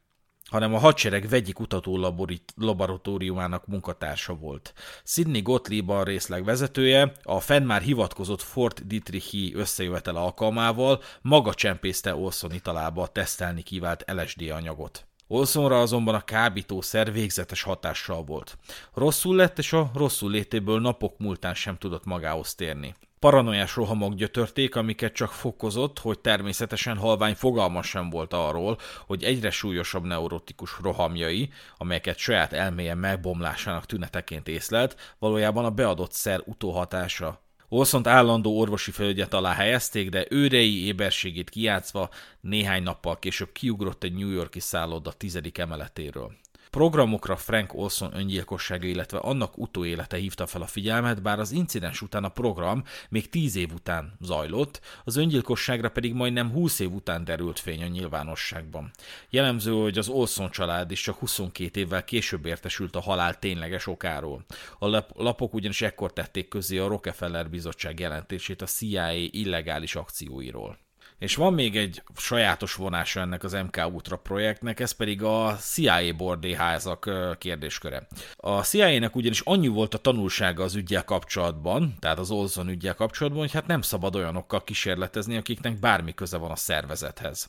[0.49, 2.13] hanem a hadsereg vegyi kutató
[2.55, 4.73] laboratóriumának munkatársa volt.
[5.03, 12.15] Sidney Gottlieb a részleg vezetője, a fenn már hivatkozott Fort Dietrichi összejövetel alkalmával maga csempészte
[12.15, 15.08] Olson italába tesztelni kívánt LSD anyagot.
[15.31, 18.57] Olsonra azonban a kábítószer végzetes hatással volt.
[18.93, 22.95] Rosszul lett, és a rosszul létéből napok múltán sem tudott magához térni.
[23.19, 29.49] Paranoiás rohamok gyötörték, amiket csak fokozott, hogy természetesen halvány fogalma sem volt arról, hogy egyre
[29.49, 37.48] súlyosabb neurotikus rohamjai, amelyeket saját elméje megbomlásának tüneteként észlelt, valójában a beadott szer utóhatása.
[37.69, 42.09] Olszont állandó orvosi felügyet alá helyezték, de őrei éberségét kiátszva
[42.41, 46.31] néhány nappal később kiugrott egy New Yorki szálloda tizedik emeletéről.
[46.69, 52.23] Programokra Frank Olson öngyilkossága, illetve annak utóélete hívta fel a figyelmet, bár az incidens után
[52.23, 57.59] a program még 10 év után zajlott, az öngyilkosságra pedig majdnem 20 év után derült
[57.59, 58.91] fény a nyilvánosságban.
[59.29, 64.45] Jellemző, hogy az Olson család is csak 22 évvel később értesült a halál tényleges okáról.
[64.79, 70.77] A lapok ugyanis ekkor tették közé a Rockefeller bizottság jelentését a CIA illegális akcióiról.
[71.19, 76.13] És van még egy sajátos vonása ennek az MK Ultra projektnek, ez pedig a CIA
[76.17, 78.07] bordéházak kérdésköre.
[78.37, 83.41] A CIA-nek ugyanis annyi volt a tanulsága az ügyel kapcsolatban, tehát az Olson ügyel kapcsolatban,
[83.41, 87.47] hogy hát nem szabad olyanokkal kísérletezni, akiknek bármi köze van a szervezethez.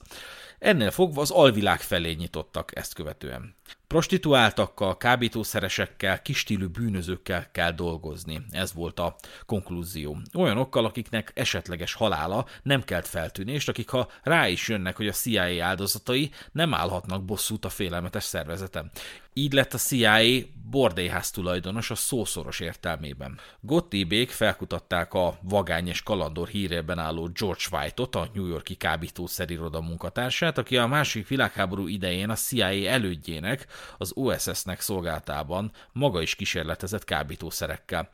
[0.60, 3.54] Ennél fogva az alvilág felé nyitottak ezt követően.
[3.86, 8.44] Prostituáltakkal, kábítószeresekkel, kistílű bűnözőkkel kell dolgozni.
[8.50, 10.18] Ez volt a konklúzió.
[10.34, 15.64] Olyanokkal, akiknek esetleges halála nem kelt feltűnést, akik ha rá is jönnek, hogy a CIA
[15.64, 18.90] áldozatai nem állhatnak bosszút a félelmetes szervezetem.
[19.32, 23.38] Így lett a CIA bordélyház tulajdonos a szószoros értelmében.
[23.60, 30.49] Gottliebék felkutatták a vagány és kalandor hírében álló George White-ot, a New Yorki kábítószeriroda munkatársát,
[30.58, 33.66] aki a másik világháború idején a CIA elődjének,
[33.98, 38.10] az OSS-nek szolgáltában maga is kísérletezett kábítószerekkel.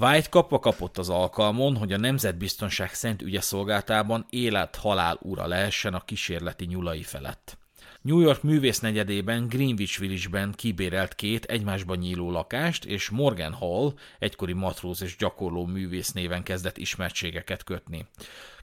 [0.00, 6.04] White kapva kapott az alkalmon, hogy a Nemzetbiztonság Szent Ügye szolgáltában élet-halál ura lehessen a
[6.04, 7.58] kísérleti nyulai felett.
[8.02, 15.02] New York művésznegyedében Greenwich Village-ben kibérelt két egymásban nyíló lakást, és Morgan Hall, egykori matróz
[15.02, 18.06] és gyakorló művész néven kezdett ismertségeket kötni.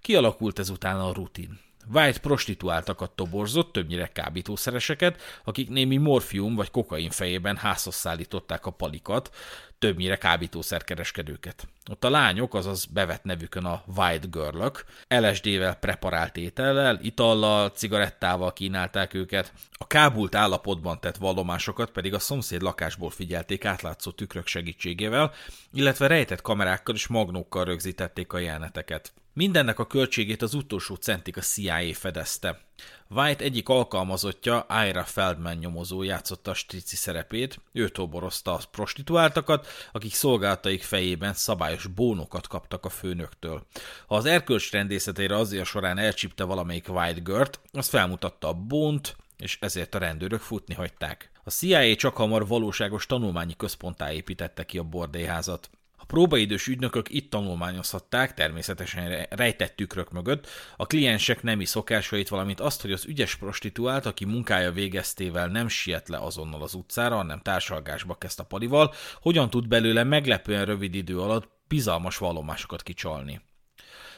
[0.02, 1.60] Kialakult ezután a rutin.
[1.94, 9.36] White prostituáltakat toborzott, többnyire kábítószereseket, akik némi morfium vagy kokain fejében házhoz szállították a palikat,
[9.80, 11.68] többnyire kábítószerkereskedőket.
[11.92, 19.14] Ott a lányok, azaz bevett nevükön a White Girlök, LSD-vel preparált étellel, itallal, cigarettával kínálták
[19.14, 25.34] őket, a kábult állapotban tett vallomásokat pedig a szomszéd lakásból figyelték átlátszó tükrök segítségével,
[25.74, 29.14] illetve rejtett kamerákkal és magnókkal rögzítették a jeleneteket.
[29.34, 32.67] Mindennek a költségét az utolsó centig a CIA fedezte.
[33.10, 40.14] White egyik alkalmazottja, Ira Feldman nyomozó játszotta a strici szerepét, ő toborozta a prostituáltakat, akik
[40.14, 43.66] szolgáltaik fejében szabályos bónokat kaptak a főnöktől.
[44.08, 49.58] Ha az erkölcs rendészetére azért során elcsípte valamelyik White Gört, az felmutatta a bónt, és
[49.62, 51.32] ezért a rendőrök futni hagyták.
[51.44, 55.70] A CIA csak hamar valóságos tanulmányi központtá építette ki a bordélyházat
[56.08, 62.92] próbaidős ügynökök itt tanulmányozhatták, természetesen rejtett tükrök mögött, a kliensek nemi szokásait, valamint azt, hogy
[62.92, 68.40] az ügyes prostituált, aki munkája végeztével nem siet le azonnal az utcára, hanem társalgásba kezd
[68.40, 73.42] a palival, hogyan tud belőle meglepően rövid idő alatt bizalmas vallomásokat kicsalni.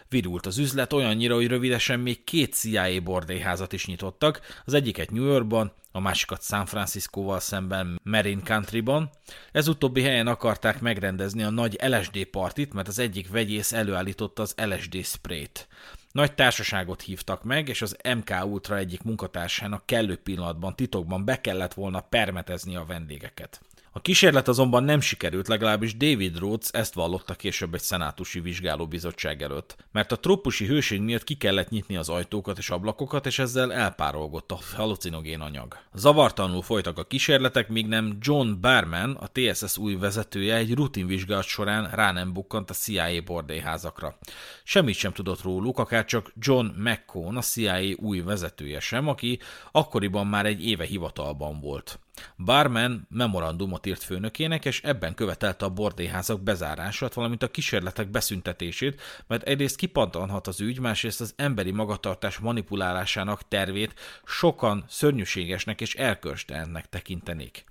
[0.09, 5.25] Virult az üzlet olyannyira, hogy rövidesen még két CIA bordélyházat is nyitottak, az egyiket New
[5.25, 9.09] Yorkban, a másikat San Franciscóval szemben Marin Countryban.
[9.51, 14.55] Ez utóbbi helyen akarták megrendezni a nagy LSD partit, mert az egyik vegyész előállította az
[14.57, 15.67] LSD sprayt.
[16.11, 21.73] Nagy társaságot hívtak meg, és az MK Ultra egyik munkatársának kellő pillanatban titokban be kellett
[21.73, 23.61] volna permetezni a vendégeket.
[23.91, 29.75] A kísérlet azonban nem sikerült, legalábbis David Rhodes ezt vallotta később egy szenátusi vizsgálóbizottság előtt,
[29.91, 34.51] mert a trópusi hőség miatt ki kellett nyitni az ajtókat és ablakokat, és ezzel elpárolgott
[34.51, 35.77] a halucinogén anyag.
[35.93, 41.89] Zavartanul folytak a kísérletek, míg nem John Barman, a TSS új vezetője egy rutinvizsgálat során
[41.91, 44.17] rá nem bukkant a CIA bordélyházakra.
[44.63, 49.39] Semmit sem tudott róluk, akár csak John McCone, a CIA új vezetője sem, aki
[49.71, 51.99] akkoriban már egy éve hivatalban volt.
[52.37, 59.43] Barman memorandumot írt főnökének, és ebben követelte a bordélyházak bezárását, valamint a kísérletek beszüntetését, mert
[59.43, 63.93] egyrészt kipantanhat az ügy, másrészt az emberi magatartás manipulálásának tervét
[64.25, 67.65] sokan szörnyűségesnek és erkölcstelennek tekintenék.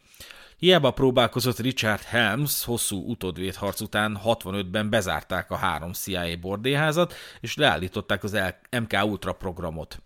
[0.58, 8.24] Hiába próbálkozott Richard Helms hosszú utódvédharc után 65-ben bezárták a három CIA bordélyházat, és leállították
[8.24, 8.38] az
[8.70, 10.02] MK Ultra programot.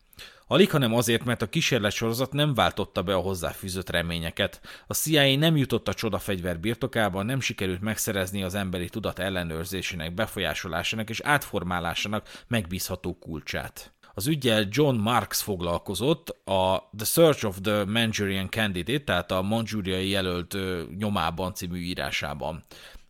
[0.52, 4.60] Alig, hanem azért, mert a kísérletsorozat nem váltotta be a hozzáfűzött reményeket.
[4.86, 11.10] A CIA nem jutott a csodafegyver birtokába, nem sikerült megszerezni az emberi tudat ellenőrzésének, befolyásolásának
[11.10, 13.92] és átformálásának megbízható kulcsát.
[14.14, 20.08] Az ügyel John Marks foglalkozott a The Search of the Manchurian Candidate, tehát a manchuriai
[20.08, 20.56] jelölt
[20.98, 22.62] nyomában című írásában.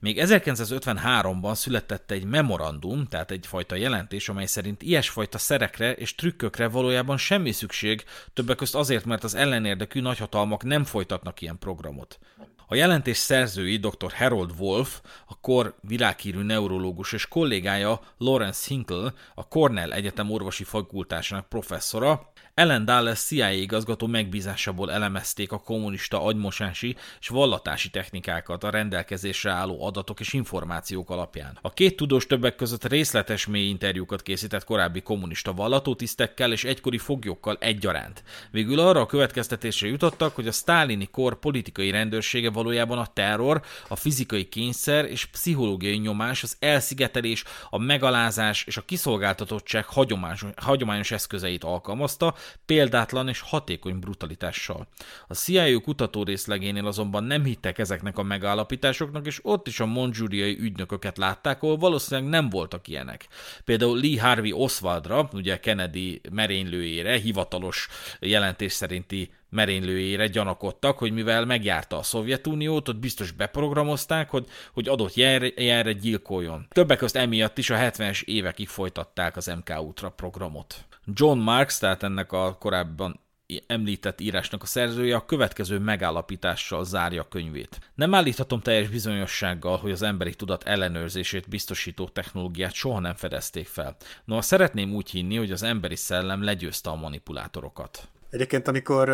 [0.02, 7.16] Még 1953-ban született egy memorandum, tehát egyfajta jelentés, amely szerint ilyesfajta szerekre és trükkökre valójában
[7.16, 12.18] semmi szükség, többek között azért, mert az ellenérdekű nagyhatalmak nem folytatnak ilyen programot.
[12.66, 14.12] A jelentés szerzői dr.
[14.12, 21.48] Harold Wolf, a kor világhírű neurológus és kollégája Lawrence Hinkle, a Cornell Egyetem orvosi fakultásának
[21.48, 29.50] professzora, ellen Dulles CIA igazgató megbízásából elemezték a kommunista agymosási és vallatási technikákat a rendelkezésre
[29.50, 31.58] álló adatok és információk alapján.
[31.62, 37.56] A két tudós többek között részletes mély interjúkat készített korábbi kommunista vallatótisztekkel és egykori foglyokkal
[37.60, 38.22] egyaránt.
[38.50, 43.96] Végül arra a következtetésre jutottak, hogy a sztálini kor politikai rendőrsége valójában a terror, a
[43.96, 51.64] fizikai kényszer és pszichológiai nyomás, az elszigetelés, a megalázás és a kiszolgáltatottság hagyományos, hagyományos eszközeit
[51.64, 52.34] alkalmazta,
[52.66, 54.88] példátlan és hatékony brutalitással.
[55.26, 60.58] A CIA kutató részlegénél azonban nem hittek ezeknek a megállapításoknak, és ott is a mondzsúriai
[60.60, 63.26] ügynököket látták, ahol valószínűleg nem voltak ilyenek.
[63.64, 67.88] Például Lee Harvey Oswaldra, ugye Kennedy merénylőjére, hivatalos
[68.20, 75.14] jelentés szerinti merénylőjére gyanakodtak, hogy mivel megjárta a Szovjetuniót, ott biztos beprogramozták, hogy, hogy adott
[75.14, 76.66] jelre, gyilkoljon.
[76.70, 80.84] Többek között emiatt is a 70-es évekig folytatták az MK Ultra programot.
[81.06, 83.20] John Marks, tehát ennek a korábban
[83.66, 87.78] említett írásnak a szerzője a következő megállapítással zárja könyvét.
[87.94, 93.96] Nem állíthatom teljes bizonyossággal, hogy az emberi tudat ellenőrzését biztosító technológiát soha nem fedezték fel.
[94.24, 98.08] No, szeretném úgy hinni, hogy az emberi szellem legyőzte a manipulátorokat.
[98.32, 99.08] Egyébként, amikor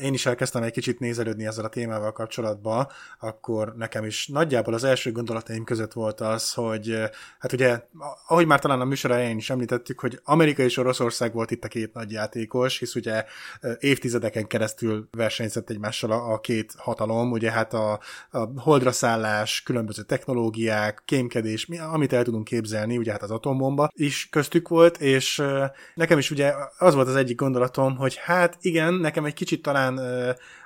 [0.00, 2.88] én is elkezdtem egy kicsit nézelődni ezzel a témával kapcsolatban,
[3.20, 6.98] akkor nekem is nagyjából az első gondolataim között volt az, hogy
[7.38, 7.80] hát ugye,
[8.26, 11.68] ahogy már talán a műsor elején is említettük, hogy Amerika és Oroszország volt itt a
[11.68, 13.24] két nagy játékos, hisz ugye
[13.78, 21.02] évtizedeken keresztül versenyzett egymással a két hatalom, ugye hát a, a holdra szállás, különböző technológiák,
[21.04, 25.42] kémkedés, mi, amit el tudunk képzelni, ugye hát az atombomba is köztük volt, és
[25.94, 29.62] nekem is ugye az volt az egyik gondolatom, hogy hát Hát igen, nekem egy kicsit
[29.62, 30.00] talán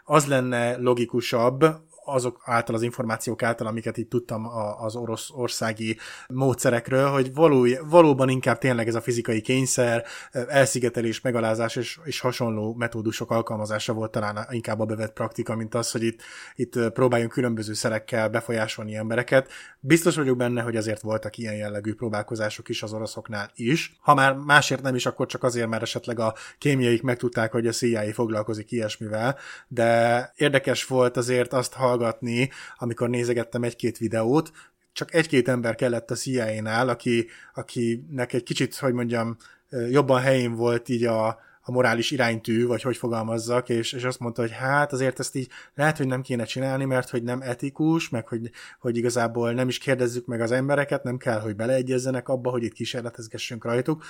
[0.04, 1.64] az lenne logikusabb,
[2.04, 4.46] azok által az információk által, amiket itt tudtam
[4.78, 5.96] az orosz országi
[6.28, 10.04] módszerekről, hogy való, valóban inkább tényleg ez a fizikai kényszer,
[10.48, 15.90] elszigetelés, megalázás és, és hasonló metódusok alkalmazása volt talán inkább a bevett praktika, mint az,
[15.90, 16.20] hogy itt,
[16.54, 19.50] itt próbáljunk különböző szerekkel befolyásolni embereket.
[19.80, 23.96] Biztos vagyok benne, hogy azért voltak ilyen jellegű próbálkozások is az oroszoknál is.
[24.00, 27.72] Ha már másért nem is, akkor csak azért, mert esetleg a kémiaik megtudták, hogy a
[27.72, 29.36] CIA foglalkozik ilyesmivel,
[29.68, 34.50] de érdekes volt azért azt hallgatni, amikor nézegettem egy-két videót,
[34.92, 39.36] csak egy-két ember kellett a CIA-nál, aki, akinek egy kicsit, hogy mondjam,
[39.90, 44.40] jobban helyén volt így a, a morális iránytű, vagy hogy fogalmazzak, és, és azt mondta,
[44.40, 48.28] hogy hát azért ezt így lehet, hogy nem kéne csinálni, mert hogy nem etikus, meg
[48.28, 48.50] hogy,
[48.80, 52.72] hogy igazából nem is kérdezzük meg az embereket, nem kell, hogy beleegyezzenek abba, hogy itt
[52.72, 54.04] kísérletezgessünk rajtuk,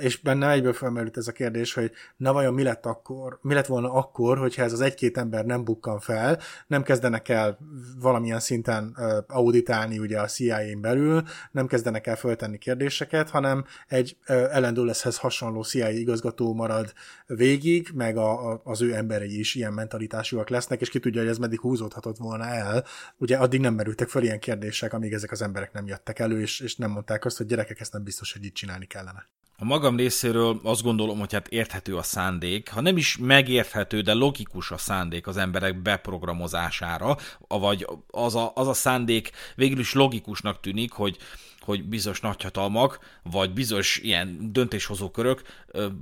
[0.00, 3.66] és benne egyből felmerült ez a kérdés, hogy na vajon mi lett akkor, mi lett
[3.66, 7.58] volna akkor, hogyha ez az egy-két ember nem bukkan fel, nem kezdenek el
[8.00, 14.74] valamilyen szinten auditálni ugye a CIA-n belül, nem kezdenek el föltenni kérdéseket, hanem egy Ellen
[14.74, 16.94] Dulleshez hasonló CIA igazgató marad marad
[17.40, 21.30] végig, meg a, a, az ő emberei is ilyen mentalitásúak lesznek, és ki tudja, hogy
[21.30, 22.84] ez meddig húzódhatott volna el.
[23.16, 26.60] Ugye addig nem merültek fel ilyen kérdések, amíg ezek az emberek nem jöttek elő, és,
[26.60, 29.28] és nem mondták azt, hogy gyerekek, ezt nem biztos, hogy így csinálni kellene.
[29.58, 34.12] A magam részéről azt gondolom, hogy hát érthető a szándék, ha nem is megérthető, de
[34.12, 37.16] logikus a szándék az emberek beprogramozására,
[37.48, 41.16] vagy az a, az a szándék végül is logikusnak tűnik, hogy
[41.64, 45.42] hogy bizonyos nagyhatalmak, vagy bizonyos ilyen döntéshozó körök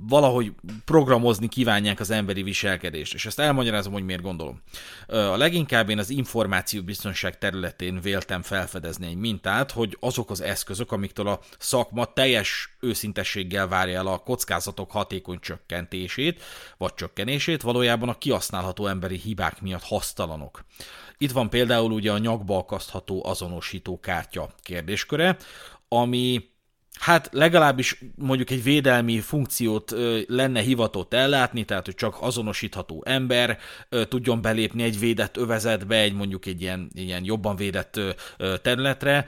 [0.07, 0.53] valahogy
[0.85, 3.13] programozni kívánják az emberi viselkedést.
[3.13, 4.61] És ezt elmagyarázom, hogy miért gondolom.
[5.07, 11.27] A leginkább én az információbiztonság területén véltem felfedezni egy mintát, hogy azok az eszközök, amiktől
[11.27, 16.43] a szakma teljes őszintességgel várja el a kockázatok hatékony csökkentését,
[16.77, 20.63] vagy csökkenését, valójában a kihasználható emberi hibák miatt hasztalanok.
[21.17, 25.37] Itt van például ugye a nyakba akasztható azonosító kártya kérdésköre,
[25.87, 26.51] ami
[26.99, 29.95] hát legalábbis mondjuk egy védelmi funkciót
[30.27, 33.57] lenne hivatott ellátni, tehát hogy csak azonosítható ember
[34.07, 37.99] tudjon belépni egy védett övezetbe, egy mondjuk egy ilyen, ilyen jobban védett
[38.61, 39.27] területre,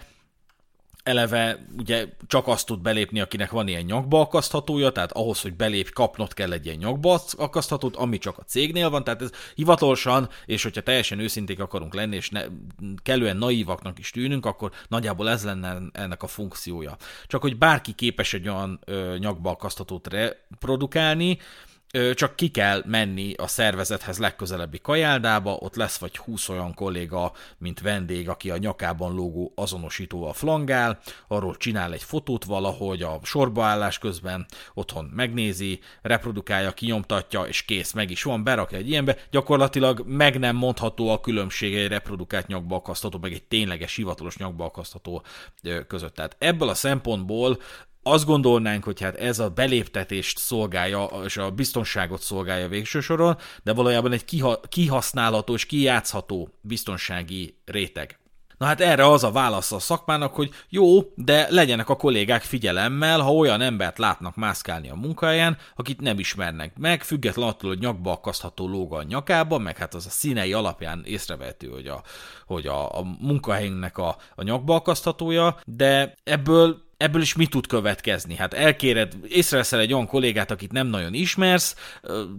[1.06, 5.90] eleve ugye csak azt tud belépni, akinek van ilyen nyakba akaszthatója, tehát ahhoz, hogy belép,
[5.90, 10.64] kapnod kell egy ilyen nyakba akaszthatót, ami csak a cégnél van, tehát ez hivatalosan, és
[10.64, 12.44] hogyha teljesen őszinték akarunk lenni, és ne,
[13.04, 16.96] kellően naívaknak is tűnünk, akkor nagyjából ez lenne ennek a funkciója.
[17.28, 21.38] Csak hogy bárki képes egy olyan ö, nyakba akaszthatót reprodukálni,
[22.14, 27.80] csak ki kell menni a szervezethez legközelebbi kajáldába, ott lesz vagy 20 olyan kolléga, mint
[27.80, 34.46] vendég, aki a nyakában lógó azonosítóval flangál, arról csinál egy fotót valahogy a sorbaállás közben,
[34.74, 40.56] otthon megnézi, reprodukálja, kinyomtatja, és kész, meg is van, berakja egy ilyenbe, gyakorlatilag meg nem
[40.56, 45.24] mondható a különbség egy reprodukált nyakba akasztató, meg egy tényleges hivatalos nyakba akasztató
[45.88, 46.14] között.
[46.14, 47.58] Tehát ebből a szempontból
[48.08, 53.74] azt gondolnánk, hogy hát ez a beléptetést szolgálja, és a biztonságot szolgálja végső soron, de
[53.74, 58.20] valójában egy kiha- kihasználható és kijátszható biztonsági réteg.
[58.58, 63.20] Na hát erre az a válasz a szakmának, hogy jó, de legyenek a kollégák figyelemmel,
[63.20, 68.12] ha olyan embert látnak mászkálni a munkahelyen, akit nem ismernek meg, független attól, hogy nyakba
[68.12, 72.02] akasztható lóga a nyakába, meg hát az a színei alapján észrevehető, hogy a,
[72.46, 78.36] hogy a, a munkahelyünknek a, a nyakba akaszthatója, de ebből ebből is mi tud következni?
[78.36, 81.76] Hát elkéred, észreveszel egy olyan kollégát, akit nem nagyon ismersz,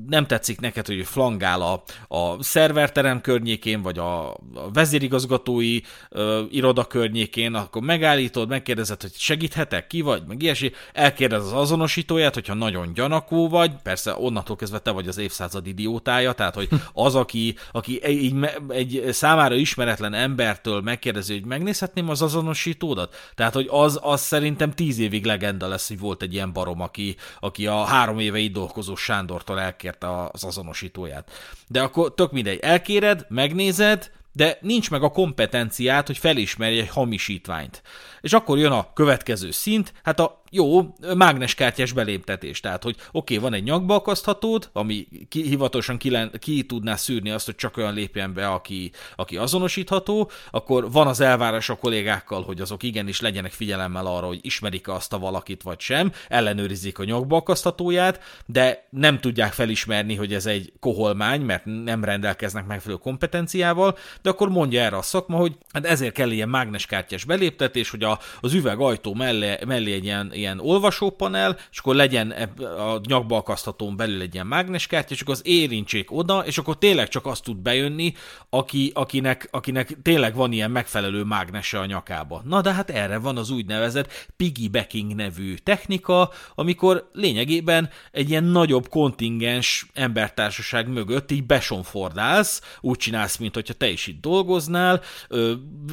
[0.08, 1.82] nem tetszik neked, hogy flangál a,
[2.16, 4.36] a szerverterem környékén, vagy a, a
[4.72, 11.52] vezérigazgatói ö, iroda környékén, akkor megállítod, megkérdezed, hogy segíthetek, ki vagy, meg ilyesmi, elkérdez az
[11.52, 16.68] azonosítóját, hogyha nagyon gyanakó vagy, persze onnantól kezdve te vagy az évszázad idiótája, tehát hogy
[16.92, 18.34] az, aki, aki egy,
[18.68, 24.86] egy számára ismeretlen embertől megkérdezi, hogy megnézhetném az azonosítódat, tehát hogy az, az szerint szerintem
[24.86, 28.52] tíz évig legenda lesz, hogy volt egy ilyen barom, aki, aki a három éve itt
[28.52, 31.30] dolgozó Sándortól elkérte az azonosítóját.
[31.68, 37.82] De akkor tök mindegy, elkéred, megnézed, de nincs meg a kompetenciát, hogy felismerj egy hamisítványt.
[38.26, 42.60] És akkor jön a következő szint, hát a jó, mágneskártyás beléptetés.
[42.60, 47.30] Tehát, hogy oké, okay, van egy nyakba akaszthatód, ami ki, hivatalosan ki, ki tudná szűrni
[47.30, 52.42] azt, hogy csak olyan lépjen be, aki, aki azonosítható, akkor van az elvárás a kollégákkal,
[52.42, 57.04] hogy azok igenis legyenek figyelemmel arra, hogy ismerik-e azt a valakit vagy sem, ellenőrizik a
[57.04, 63.98] nyakba akaszthatóját, de nem tudják felismerni, hogy ez egy koholmány, mert nem rendelkeznek megfelelő kompetenciával,
[64.22, 68.15] de akkor mondja erre a szakma, hogy hát ezért kell ilyen mágneskártyás beléptetés, hogy a,
[68.40, 72.30] az üvegajtó mellé, mellé egy ilyen, ilyen olvasópanel, és akkor legyen
[72.78, 77.08] a nyakba akaszthatón belül egy ilyen mágneskártya, és akkor az érintsék oda, és akkor tényleg
[77.08, 78.12] csak azt tud bejönni,
[78.50, 82.42] aki, akinek, akinek tényleg van ilyen megfelelő mágnese a nyakába.
[82.44, 88.88] Na de hát erre van az úgynevezett piggybacking nevű technika, amikor lényegében egy ilyen nagyobb
[88.88, 95.02] kontingens embertársaság mögött így besonfordálsz, úgy csinálsz, mint hogyha te is itt dolgoznál,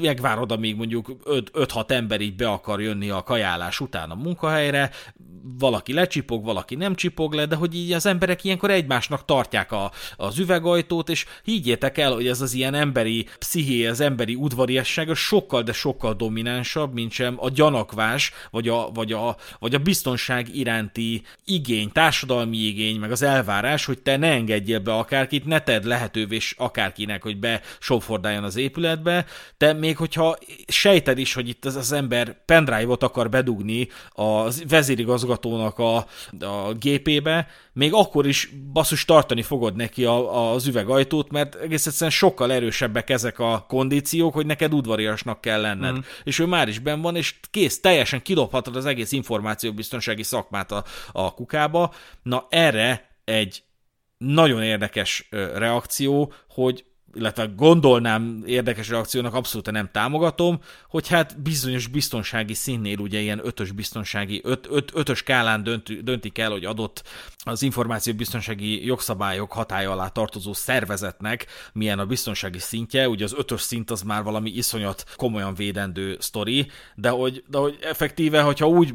[0.02, 4.92] megvárod, amíg mondjuk 5-6 ember így be akar jönni a kajálás után a munkahelyre,
[5.60, 9.92] valaki lecsipog, valaki nem csipog le, de hogy így az emberek ilyenkor egymásnak tartják a,
[10.16, 15.62] az üvegajtót, és higgyétek el, hogy ez az ilyen emberi psziché, az emberi udvariasság sokkal,
[15.62, 21.22] de sokkal dominánsabb, mint sem a gyanakvás, vagy a, vagy a, vagy a biztonság iránti
[21.46, 26.38] igény, társadalmi igény, meg az elvárás, hogy te ne engedjél be akárkit, ne tedd lehetővé
[26.58, 29.26] akárkinek, hogy be sofordáljon az épületbe,
[29.58, 30.38] te még hogyha
[30.68, 35.96] sejted is, hogy itt az, az ember pendrive-ot akar bedugni a vezérigazgatónak a,
[36.40, 42.12] a gépébe, még akkor is basszus tartani fogod neki a, az üvegajtót, mert egész egyszerűen
[42.12, 45.96] sokkal erősebbek ezek a kondíciók, hogy neked udvariasnak kell lenned.
[45.96, 46.00] Mm.
[46.24, 50.84] És ő már is ben van, és kész, teljesen kilophatod az egész információbiztonsági szakmát a,
[51.12, 51.94] a kukába.
[52.24, 53.64] Na erre egy
[54.18, 56.86] nagyon érdekes reakció, hogy
[57.16, 60.60] illetve gondolnám érdekes reakciónak, abszolút nem támogatom,
[60.90, 66.38] hogy hát bizonyos biztonsági színnél ugye ilyen ötös biztonsági, öt, öt, ötös skálán dönt, döntik
[66.38, 67.04] el, hogy adott
[67.44, 73.92] az információbiztonsági jogszabályok hatája alá tartozó szervezetnek milyen a biztonsági szintje, ugye az ötös szint
[73.92, 78.94] az már valami iszonyat komolyan védendő sztori, de hogy, de hogy effektíve, hogyha úgy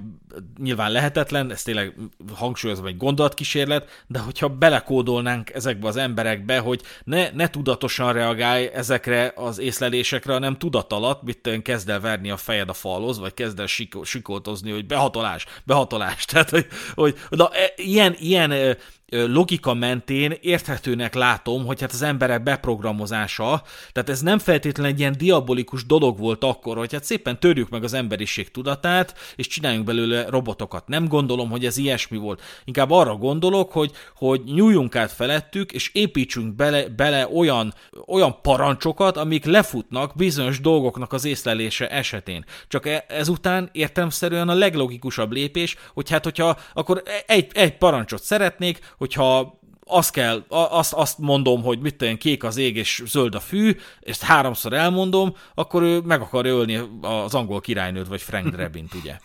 [0.59, 1.95] nyilván lehetetlen, ez tényleg
[2.35, 8.71] hangsúlyozom egy gondolatkísérlet, de hogyha belekódolnánk ezekbe az emberekbe, hogy ne, ne tudatosan tudatosan reagálj
[8.75, 13.35] ezekre az észlelésekre, hanem tudat alatt, mit kezd el verni a fejed a falhoz, vagy
[13.35, 13.67] kezd el
[14.03, 16.25] sikoltozni, hogy behatolás, behatolás.
[16.31, 18.77] Tehát, hogy, hogy na, e, ilyen, ilyen
[19.11, 25.15] logika mentén érthetőnek látom, hogy hát az emberek beprogramozása, tehát ez nem feltétlenül egy ilyen
[25.19, 30.29] diabolikus dolog volt akkor, hogy hát szépen törjük meg az emberiség tudatát, és csináljunk belőle
[30.29, 30.89] robotokat.
[30.89, 32.43] Nem gondolom, hogy ez ilyesmi volt.
[32.65, 37.75] Inkább arra gondolok, hogy, hogy nyújjunk át felettük, és építsünk bele, bele olyan,
[38.07, 42.45] olyan parancsokat, amik lefutnak bizonyos dolgoknak az észlelése esetén.
[42.69, 48.79] Csak e, ezután értelmszerűen a leglogikusabb lépés, hogy hát hogyha akkor egy, egy parancsot szeretnék,
[48.99, 53.41] hogyha azt kell, azt, azt mondom, hogy mit tudom, kék az ég és zöld a
[53.41, 58.95] fű, ezt háromszor elmondom, akkor ő meg akarja ölni az angol királynőt, vagy Frank Drebint,
[58.95, 59.17] ugye?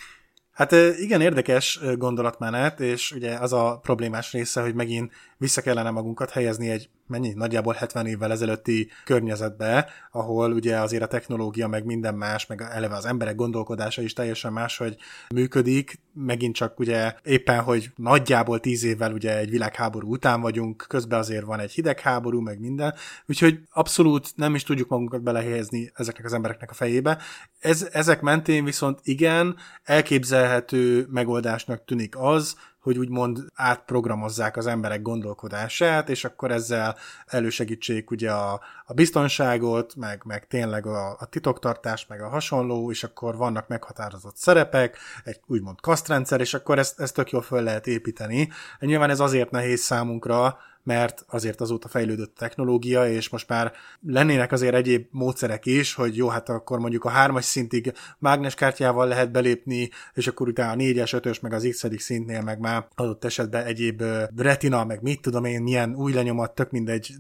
[0.53, 6.29] Hát igen, érdekes gondolatmenet, és ugye az a problémás része, hogy megint vissza kellene magunkat
[6.29, 12.15] helyezni egy mennyi, nagyjából 70 évvel ezelőtti környezetbe, ahol ugye azért a technológia, meg minden
[12.15, 14.97] más, meg eleve az emberek gondolkodása is teljesen más, hogy
[15.29, 21.19] működik, megint csak ugye éppen, hogy nagyjából 10 évvel ugye egy világháború után vagyunk, közben
[21.19, 22.93] azért van egy hidegháború, meg minden,
[23.25, 27.17] úgyhogy abszolút nem is tudjuk magunkat belehelyezni ezeknek az embereknek a fejébe.
[27.59, 36.09] Ez, ezek mentén viszont igen, elképzelhető megoldásnak tűnik az, hogy úgymond átprogramozzák az emberek gondolkodását,
[36.09, 42.21] és akkor ezzel elősegítsék ugye a, a biztonságot, meg, meg tényleg a, a titoktartást, meg
[42.21, 47.31] a hasonló, és akkor vannak meghatározott szerepek, egy úgymond kasztrendszer, és akkor ezt, ezt tök
[47.31, 48.49] jól föl lehet építeni.
[48.79, 53.71] Nyilván ez azért nehéz számunkra, mert azért azóta fejlődött a technológia, és most már
[54.01, 59.31] lennének azért egyéb módszerek is, hogy jó, hát akkor mondjuk a hármas szintig mágneskártyával lehet
[59.31, 63.65] belépni, és akkor utána a négyes, ötös, meg az x szintnél meg már adott esetben
[63.65, 64.03] egyéb
[64.37, 67.13] retina, meg mit tudom én, milyen új lenyomat, tök mindegy,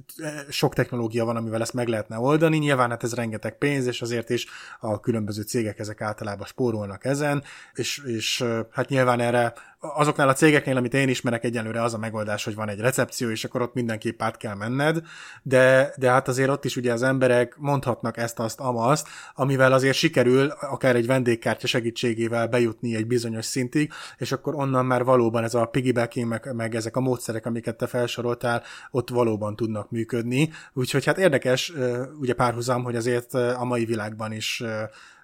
[0.49, 2.57] sok technológia van, amivel ezt meg lehetne oldani.
[2.57, 4.45] Nyilván hát ez rengeteg pénz, és azért is
[4.79, 7.43] a különböző cégek ezek általában spórolnak ezen,
[7.73, 9.53] és, és hát nyilván erre
[9.83, 13.43] azoknál a cégeknél, amit én ismerek egyelőre az a megoldás, hogy van egy recepció, és
[13.43, 15.01] akkor ott mindenképp át kell menned,
[15.43, 19.95] de, de hát azért ott is ugye az emberek mondhatnak ezt, azt, amazt, amivel azért
[19.95, 25.53] sikerül akár egy vendégkártya segítségével bejutni egy bizonyos szintig, és akkor onnan már valóban ez
[25.53, 30.51] a piggybacking, meg, meg ezek a módszerek, amiket te felsoroltál, ott valóban tudnak működni.
[30.73, 31.73] Úgyhogy hát érdekes,
[32.19, 34.63] ugye párhuzam, hogy azért a mai világban is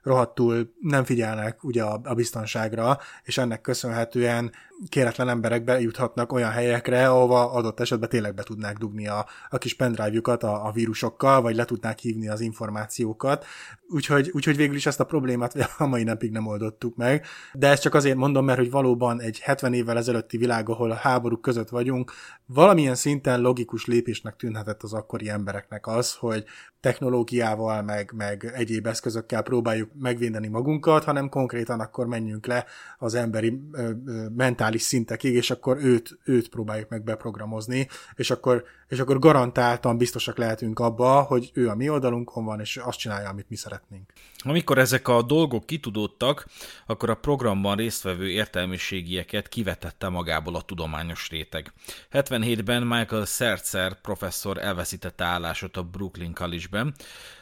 [0.04, 4.52] rohadtul nem figyelnek ugye a, a biztonságra, és ennek köszönhetően
[4.90, 9.76] kéretlen emberek bejuthatnak olyan helyekre, ahova adott esetben tényleg be tudnák dugni a, a kis
[9.76, 13.46] pendrive-jukat a, a vírusokkal, vagy le tudnák hívni az információkat.
[13.88, 17.26] Úgyhogy, úgyhogy végül is ezt a problémát a mai napig nem oldottuk meg.
[17.54, 20.96] De ezt csak azért mondom, mert hogy valóban egy 70 évvel ezelőtti világ, ahol a
[20.96, 22.12] háborúk között vagyunk,
[22.46, 26.46] valamilyen szinten logikus lépésnek tűnhetett az akkori embereknek az, hogy
[26.80, 32.66] technológiával, meg, meg egyéb eszközökkel próbáljuk megvédeni magunkat, hanem konkrétan akkor menjünk le
[32.98, 38.64] az emberi ö, ö, mentális szintekig, és akkor őt, őt próbáljuk meg beprogramozni, és akkor,
[38.88, 43.30] és akkor garantáltan biztosak lehetünk abba, hogy ő a mi oldalunkon van, és azt csinálja,
[43.30, 44.12] amit mi szeretnénk.
[44.44, 46.46] Amikor ezek a dolgok kitudódtak,
[46.86, 51.74] akkor a programban résztvevő értelmiségieket kivetette magából a tudományos réteg.
[52.12, 56.96] 77-ben Michael Sertzer professzor elveszítette állásot a Brooklyn College-ben,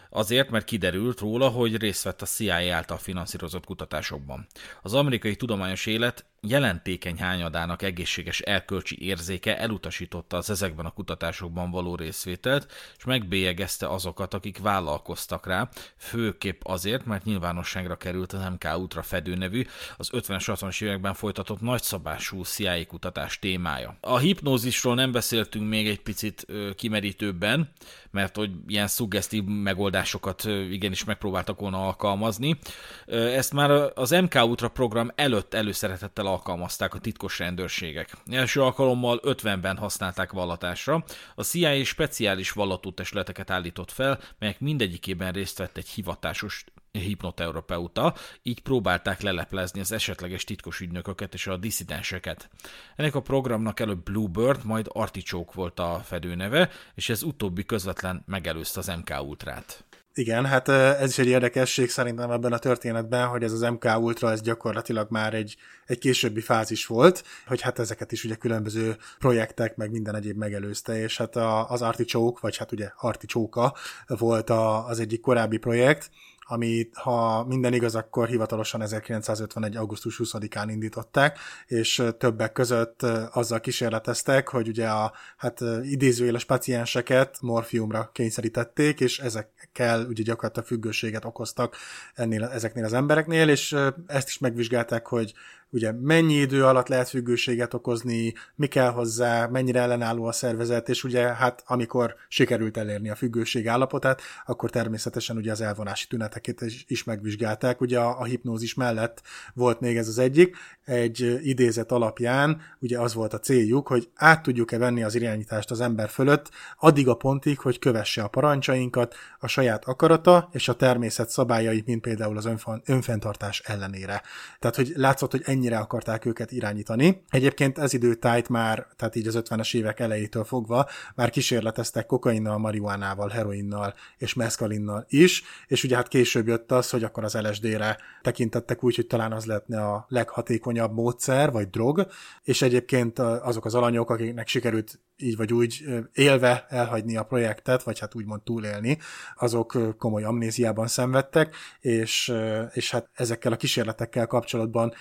[0.09, 4.47] Azért, mert kiderült róla, hogy részt vett a CIA által finanszírozott kutatásokban.
[4.81, 11.95] Az amerikai tudományos élet jelentékeny hányadának egészséges erkölcsi érzéke elutasította az ezekben a kutatásokban való
[11.95, 19.01] részvételt, és megbélyegezte azokat, akik vállalkoztak rá, főképp azért, mert nyilvánosságra került az MK Ultra
[19.01, 19.65] fedő nevű,
[19.97, 23.97] az 50-es 60-as években folytatott nagyszabású CIA kutatás témája.
[24.01, 27.71] A hipnózisról nem beszéltünk még egy picit kimerítőbben,
[28.11, 32.59] mert hogy ilyen szuggesztív megoldásokat igenis megpróbáltak volna alkalmazni.
[33.05, 38.11] Ezt már az MK Ultra program előtt előszeretettel alkalmazták a titkos rendőrségek.
[38.25, 41.03] Első alkalommal 50-ben használták vallatásra.
[41.35, 49.21] A CIA speciális vallatótestületeket állított fel, melyek mindegyikében részt vett egy hivatásos hipnoterapeuta, így próbálták
[49.21, 52.49] leleplezni az esetleges titkos ügynököket és a diszidenseket.
[52.95, 58.79] Ennek a programnak előbb Bluebird, majd Artichoke volt a fedőneve, és ez utóbbi közvetlen megelőzte
[58.79, 59.86] az MK Ultrát.
[60.17, 64.31] Igen, hát ez is egy érdekesség szerintem ebben a történetben, hogy ez az MK Ultra,
[64.31, 69.75] ez gyakorlatilag már egy, egy későbbi fázis volt, hogy hát ezeket is ugye különböző projektek,
[69.75, 71.35] meg minden egyéb megelőzte, és hát
[71.67, 73.73] az Artichoke, vagy hát ugye Artichoka
[74.07, 76.09] volt a, az egyik korábbi projekt,
[76.47, 79.75] amit ha minden igaz, akkor hivatalosan 1951.
[79.75, 88.09] augusztus 20-án indították, és többek között azzal kísérleteztek, hogy ugye a hát idézőjeles pacienseket morfiumra
[88.13, 91.75] kényszerítették, és ezekkel ugye gyakorlatilag függőséget okoztak
[92.13, 93.75] ennél, ezeknél az embereknél, és
[94.07, 95.33] ezt is megvizsgálták, hogy
[95.69, 101.03] ugye mennyi idő alatt lehet függőséget okozni, mi kell hozzá, mennyire ellenálló a szervezet, és
[101.03, 107.03] ugye hát amikor sikerült elérni a függőség állapotát, akkor természetesen ugye az elvonási tüneteket is,
[107.03, 107.81] megvizsgálták.
[107.81, 109.21] Ugye a, a hipnózis mellett
[109.53, 110.55] volt még ez az egyik,
[110.85, 115.81] egy idézet alapján ugye az volt a céljuk, hogy át tudjuk-e venni az irányítást az
[115.81, 116.49] ember fölött,
[116.79, 122.01] addig a pontig, hogy kövesse a parancsainkat, a saját akarata és a természet szabályait, mint
[122.01, 122.49] például az
[122.85, 124.21] önfenntartás ellenére.
[124.59, 127.23] Tehát, hogy látszott, hogy ennyire akarták őket irányítani.
[127.29, 133.29] Egyébként ez időtájt már, tehát így az 50-es évek elejétől fogva már kísérleteztek kokainnal, marihuánával,
[133.29, 138.83] heroinnal és meszkalinnal is, és ugye hát később jött az, hogy akkor az LSD-re tekintettek
[138.83, 142.07] úgy, hogy talán az lehetne a leghatékonyabb módszer, vagy drog,
[142.43, 145.83] és egyébként azok az alanyok, akiknek sikerült így vagy úgy
[146.13, 148.97] élve elhagyni a projektet, vagy hát úgymond túlélni,
[149.35, 152.33] azok komoly amnéziában szenvedtek, és,
[152.73, 154.93] és hát ezekkel a kísérletekkel kapcsolatban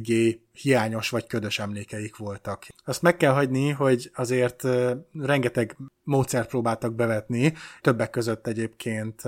[0.00, 2.66] eléggé hiányos vagy ködös emlékeik voltak.
[2.84, 4.62] Azt meg kell hagyni, hogy azért
[5.12, 9.22] rengeteg módszert próbáltak bevetni, többek között egyébként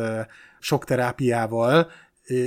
[0.61, 1.91] sok terápiával,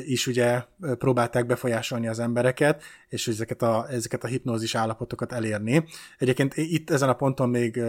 [0.06, 0.64] is ugye
[0.98, 5.86] próbálták befolyásolni az embereket, és ezeket a, ezeket a hipnózis állapotokat elérni.
[6.18, 7.82] Egyébként itt ezen a ponton még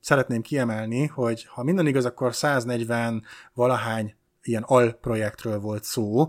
[0.00, 3.22] szeretném kiemelni, hogy ha minden igaz, akkor 140
[3.52, 4.14] valahány
[4.46, 6.26] ilyen alprojektről volt szó.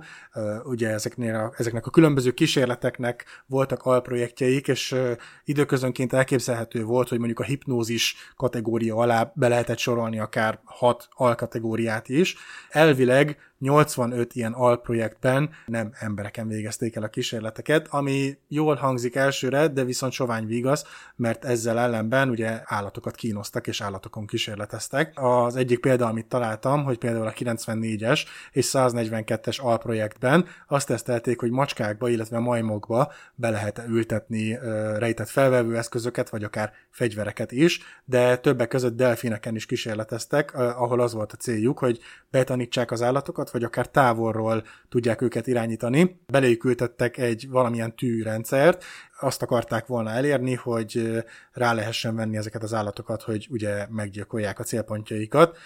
[0.63, 4.95] Ugye ezeknél a, ezeknek a különböző kísérleteknek voltak alprojektjeik, és
[5.43, 12.09] időközönként elképzelhető volt, hogy mondjuk a hipnózis kategória alá be lehetett sorolni akár hat alkategóriát
[12.09, 12.35] is.
[12.69, 19.83] Elvileg 85 ilyen alprojektben nem embereken végezték el a kísérleteket, ami jól hangzik elsőre, de
[19.83, 20.83] viszont sovány vigasz,
[21.15, 25.11] mert ezzel ellenben ugye állatokat kínoztak és állatokon kísérleteztek.
[25.15, 31.51] Az egyik példa, amit találtam, hogy például a 94-es és 142-es alprojektben azt tesztelték, hogy
[31.51, 34.59] macskákba, illetve majmokba be lehet ültetni
[34.97, 41.13] rejtett felvevő eszközöket, vagy akár fegyvereket is, de többek között delfineken is kísérleteztek, ahol az
[41.13, 41.99] volt a céljuk, hogy
[42.31, 46.19] betanítsák az állatokat, vagy akár távolról tudják őket irányítani.
[46.27, 48.83] Beléjük ültettek egy valamilyen tűrendszert,
[49.19, 54.63] azt akarták volna elérni, hogy rá lehessen venni ezeket az állatokat, hogy ugye meggyilkolják a
[54.63, 55.57] célpontjaikat,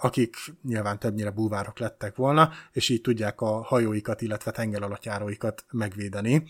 [0.00, 6.44] akik nyilván többnyire búvárok lettek volna, és így tudják a hajóikat, illetve tengeralattjáróikat megvédeni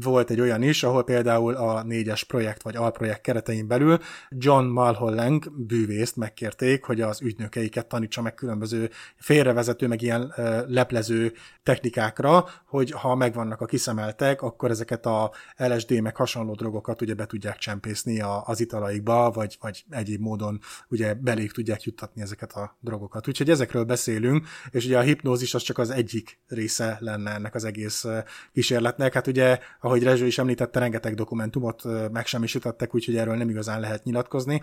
[0.00, 3.98] volt egy olyan is, ahol például a négyes projekt vagy alprojekt keretein belül
[4.30, 10.34] John Mulholland bűvészt megkérték, hogy az ügynökeiket tanítsa meg különböző félrevezető, meg ilyen
[10.68, 11.32] leplező
[11.62, 17.26] technikákra, hogy ha megvannak a kiszemeltek, akkor ezeket a LSD meg hasonló drogokat ugye be
[17.26, 23.28] tudják csempészni az italaikba, vagy, vagy egyéb módon ugye belég tudják juttatni ezeket a drogokat.
[23.28, 27.64] Úgyhogy ezekről beszélünk, és ugye a hipnózis az csak az egyik része lenne ennek az
[27.64, 28.04] egész
[28.52, 29.12] kísérletnek.
[29.12, 31.82] Hát ugye ahogy Rezső is említette, rengeteg dokumentumot
[32.12, 34.62] megsemmisítettek, úgyhogy erről nem igazán lehet nyilatkozni,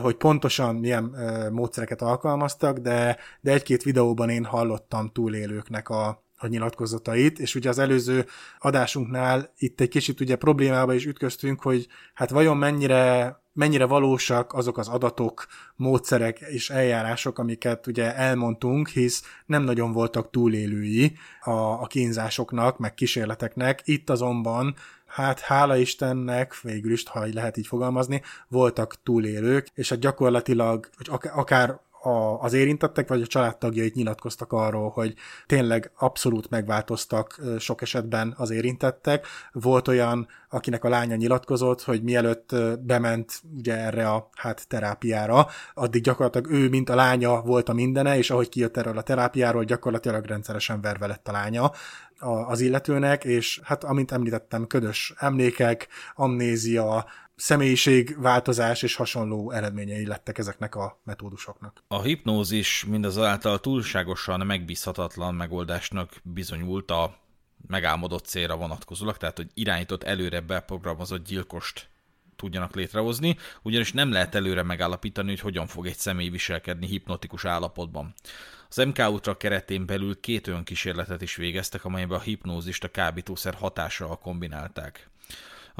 [0.00, 1.14] hogy pontosan milyen
[1.52, 7.78] módszereket alkalmaztak, de, de egy-két videóban én hallottam túlélőknek a, a nyilatkozatait, és ugye az
[7.78, 8.26] előző
[8.58, 14.78] adásunknál itt egy kicsit ugye problémába is ütköztünk, hogy hát vajon mennyire mennyire valósak azok
[14.78, 21.86] az adatok, módszerek és eljárások, amiket ugye elmondtunk, hisz nem nagyon voltak túlélői a, a
[21.86, 23.80] kínzásoknak, meg kísérleteknek.
[23.84, 24.74] Itt azonban
[25.06, 31.30] hát hála Istennek, végül is, ha lehet így fogalmazni, voltak túlélők, és hát gyakorlatilag, hogy
[31.32, 35.14] akár a, az érintettek vagy a családtagjait nyilatkoztak arról, hogy
[35.46, 39.26] tényleg abszolút megváltoztak sok esetben az érintettek.
[39.52, 46.02] Volt olyan, akinek a lánya nyilatkozott, hogy mielőtt bement ugye erre a hát terápiára, addig
[46.02, 50.24] gyakorlatilag ő, mint a lánya volt a mindene, és ahogy kijött erről a terápiáról, gyakorlatilag
[50.24, 51.72] rendszeresen verve lett a lánya
[52.46, 57.06] az illetőnek, és hát amint említettem, ködös emlékek, amnézia,
[57.40, 61.82] személyiségváltozás és hasonló eredményei lettek ezeknek a metódusoknak.
[61.88, 67.16] A hipnózis mindazáltal túlságosan megbízhatatlan megoldásnak bizonyult a
[67.66, 71.88] megálmodott célra vonatkozólag, tehát hogy irányított előre beprogramozott gyilkost
[72.36, 78.14] tudjanak létrehozni, ugyanis nem lehet előre megállapítani, hogy hogyan fog egy személy viselkedni hipnotikus állapotban.
[78.68, 83.54] Az MK Ultra keretén belül két olyan kísérletet is végeztek, amelyben a hipnózist a kábítószer
[83.54, 85.09] hatással kombinálták.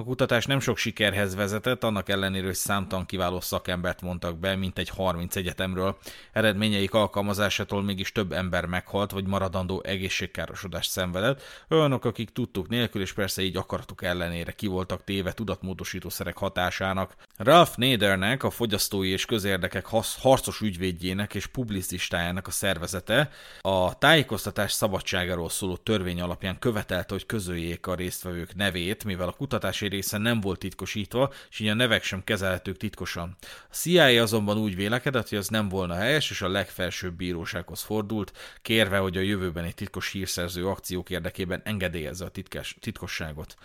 [0.01, 4.78] A kutatás nem sok sikerhez vezetett, annak ellenére, hogy számtalan kiváló szakembert mondtak be, mint
[4.78, 5.98] egy 30 egyetemről.
[6.32, 13.12] Eredményeik alkalmazásától mégis több ember meghalt, vagy maradandó egészségkárosodást szenvedett, olyanok, akik tudtuk nélkül, és
[13.12, 17.14] persze így akaratuk ellenére ki voltak téve tudatmódosítószerek hatásának.
[17.36, 19.86] Ralph Nadernek, a fogyasztói és közérdekek
[20.20, 23.30] harcos ügyvédjének és publicistájának a szervezete
[23.61, 29.88] a tájékoztatás szabadságáról szóló törvény alapján követelte, hogy közöljék a résztvevők nevét, mivel a kutatási
[29.91, 33.36] része nem volt titkosítva, és így a nevek sem kezelhetők titkosan.
[33.70, 38.32] A CIA azonban úgy vélekedett, hogy az nem volna helyes, és a legfelsőbb bírósághoz fordult,
[38.62, 43.57] kérve, hogy a jövőben egy titkos hírszerző akciók érdekében engedélyezze a titkos, titkosságot.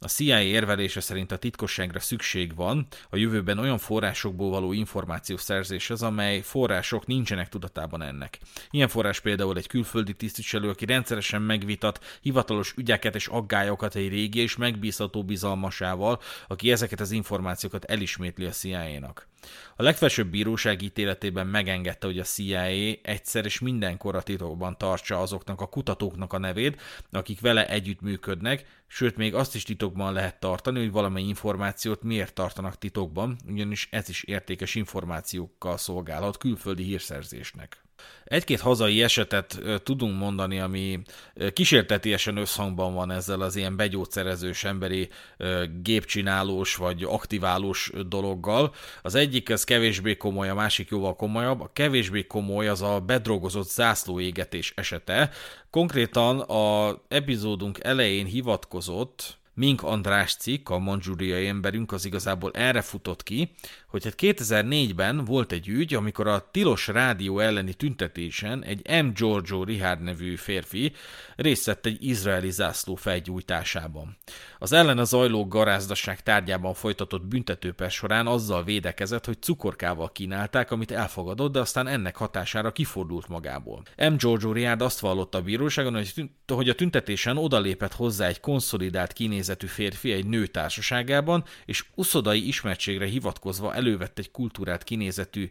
[0.00, 6.02] A CIA érvelése szerint a titkosságra szükség van a jövőben olyan forrásokból való információ szerzéshez,
[6.02, 8.38] amely források nincsenek tudatában ennek.
[8.70, 14.40] Ilyen forrás például egy külföldi tisztviselő, aki rendszeresen megvitat hivatalos ügyeket és aggályokat egy régi
[14.40, 19.28] és megbízható bizalmasával, aki ezeket az információkat elismétli a CIA-nak.
[19.76, 22.64] A legfelsőbb bíróság ítéletében megengedte, hogy a CIA
[23.02, 26.80] egyszer és mindenkor a titokban tartsa azoknak a kutatóknak a nevét,
[27.10, 32.78] akik vele együttműködnek, sőt még azt is titokban lehet tartani, hogy valamely információt miért tartanak
[32.78, 37.85] titokban, ugyanis ez is értékes információkkal szolgálhat külföldi hírszerzésnek.
[38.24, 41.00] Egy-két hazai esetet tudunk mondani, ami
[41.52, 45.08] kísértetiesen összhangban van ezzel az ilyen begyógyszerezős emberi
[45.82, 48.74] gépcsinálós vagy aktiválós dologgal.
[49.02, 51.60] Az egyik ez kevésbé komoly, a másik jóval komolyabb.
[51.60, 55.30] A kevésbé komoly az a bedrogozott zászlóégetés esete.
[55.70, 63.22] Konkrétan a epizódunk elején hivatkozott Mink András cikk, a manzsúriai emberünk az igazából erre futott
[63.22, 63.54] ki,
[64.02, 69.08] hogy hát 2004-ben volt egy ügy, amikor a tilos rádió elleni tüntetésen egy M.
[69.14, 70.92] Giorgio Richard nevű férfi
[71.36, 74.16] részt vett egy izraeli zászló felgyújtásában.
[74.58, 80.90] Az ellen a zajló garázdaság tárgyában folytatott büntetőper során azzal védekezett, hogy cukorkával kínálták, amit
[80.90, 83.82] elfogadott, de aztán ennek hatására kifordult magából.
[83.96, 84.16] M.
[84.16, 86.04] Giorgio Richard azt vallotta a bíróságon,
[86.46, 93.06] hogy a tüntetésen odalépett hozzá egy konszolidált kinézetű férfi egy nő társaságában, és uszodai ismertségre
[93.06, 95.48] hivatkozva elővett egy kultúrát kinézetű,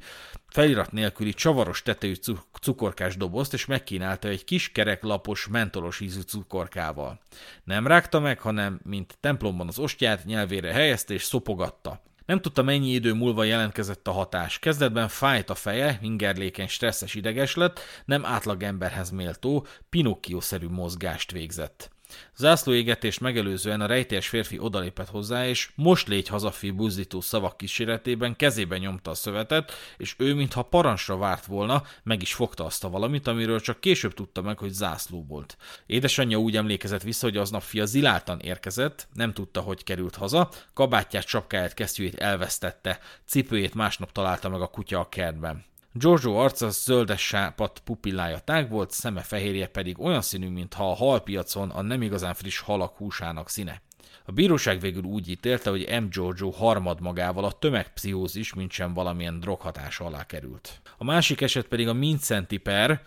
[0.48, 2.14] felirat nélküli csavaros tetejű
[2.62, 7.20] cukorkás dobozt, és megkínálta egy kis kereklapos, mentolos ízű cukorkával.
[7.64, 12.02] Nem rágta meg, hanem, mint templomban az ostját, nyelvére helyezte és szopogatta.
[12.26, 14.60] Nem tudta, mennyi idő múlva jelentkezett a hatás.
[14.60, 21.95] Kezdetben fájt a feje, ingerlékeny, stresszes ideges lett, nem átlag emberhez méltó, Pinocchio-szerű mozgást végzett.
[22.36, 28.78] Zászlóégetést megelőzően a rejtélyes férfi odalépett hozzá, és most légy hazafi buzdító szavak kíséretében kezébe
[28.78, 33.28] nyomta a szövetet, és ő, mintha parancsra várt volna, meg is fogta azt a valamit,
[33.28, 35.58] amiről csak később tudta meg, hogy zászló volt.
[35.86, 41.26] Édesanyja úgy emlékezett vissza, hogy aznap fia ziláltan érkezett, nem tudta, hogy került haza, kabátját,
[41.26, 45.66] csapkáját, kesztyűjét elvesztette, cipőjét másnap találta meg a kutya a kertben.
[45.98, 51.70] Giorgio arca zöldes sápat pupillája tág volt, szeme fehérje pedig olyan színű, mintha a halpiacon
[51.70, 53.82] a nem igazán friss halak húsának színe.
[54.26, 56.10] A bíróság végül úgy ítélte, hogy M.
[56.10, 60.82] Giorgio harmad magával a tömegpszichózis, mint sem valamilyen droghatás alá került.
[60.98, 63.02] A másik eset pedig a Mincenti per,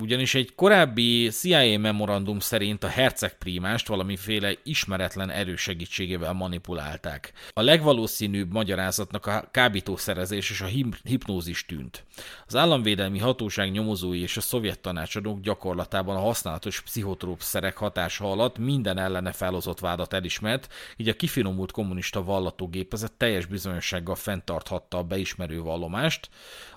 [0.00, 7.32] ugyanis egy korábbi CIA memorandum szerint a herceg prímást valamiféle ismeretlen erő segítségével manipulálták.
[7.52, 10.68] A legvalószínűbb magyarázatnak a kábítószerezés és a
[11.04, 12.04] hipnózis tűnt.
[12.46, 18.58] Az államvédelmi hatóság nyomozói és a szovjet tanácsadók gyakorlatában a használatos pszichotróp szerek hatása alatt
[18.58, 25.60] minden ellene felhozott vádat elismert, így a kifinomult kommunista vallatógépezet teljes bizonyossággal fenntarthatta a beismerő
[25.60, 26.28] vallomást,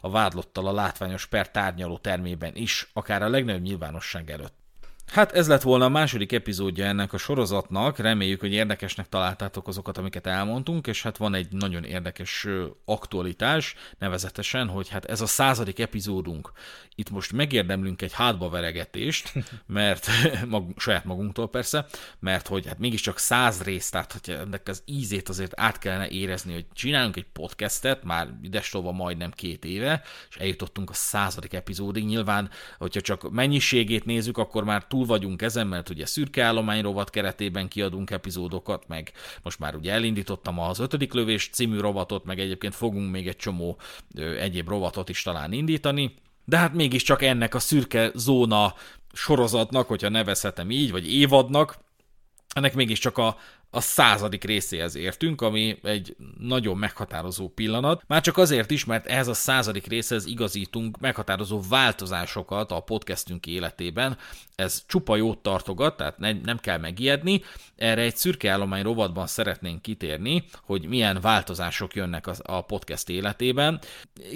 [0.02, 4.63] a vádlottal a látványos per tárgyaló termében is, akár a legnagyobb nyilvánosság előtt.
[5.08, 9.98] Hát ez lett volna a második epizódja ennek a sorozatnak, reméljük, hogy érdekesnek találtátok azokat,
[9.98, 12.48] amiket elmondtunk, és hát van egy nagyon érdekes
[12.86, 16.52] aktualitás, nevezetesen, hogy hát ez a századik epizódunk.
[16.96, 19.34] Itt most megérdemlünk egy hátbaveregetést,
[19.66, 20.08] mert
[20.50, 21.86] mag, saját magunktól persze,
[22.20, 26.54] mert hogy hát mégiscsak száz rész, tehát hogy ennek az ízét azért át kellene érezni,
[26.54, 32.06] hogy csinálunk egy podcastet, már idestolva majdnem két éve, és eljutottunk a századik epizódig.
[32.06, 37.10] Nyilván, hogyha csak mennyiségét nézzük, akkor már túl vagyunk ezen, mert ugye szürke állomány rovat
[37.10, 39.12] keretében kiadunk epizódokat, meg
[39.44, 43.78] most már ugye elindítottam az ötödik lövés című rovatot, meg egyébként fogunk még egy csomó
[44.16, 46.14] ö, egyéb rovatot is talán indítani,
[46.46, 48.74] de hát mégiscsak ennek a szürke zóna
[49.14, 51.78] sorozatnak, hogyha nevezhetem így, vagy évadnak,
[52.56, 53.38] ennek mégiscsak a,
[53.76, 58.04] a századik részéhez értünk, ami egy nagyon meghatározó pillanat.
[58.08, 64.18] Már csak azért is, mert ehhez a századik részhez igazítunk meghatározó változásokat a podcastünk életében.
[64.56, 67.42] Ez csupa jót tartogat, tehát ne, nem kell megijedni.
[67.76, 73.80] Erre egy szürke állomány rovatban szeretnénk kitérni, hogy milyen változások jönnek a podcast életében.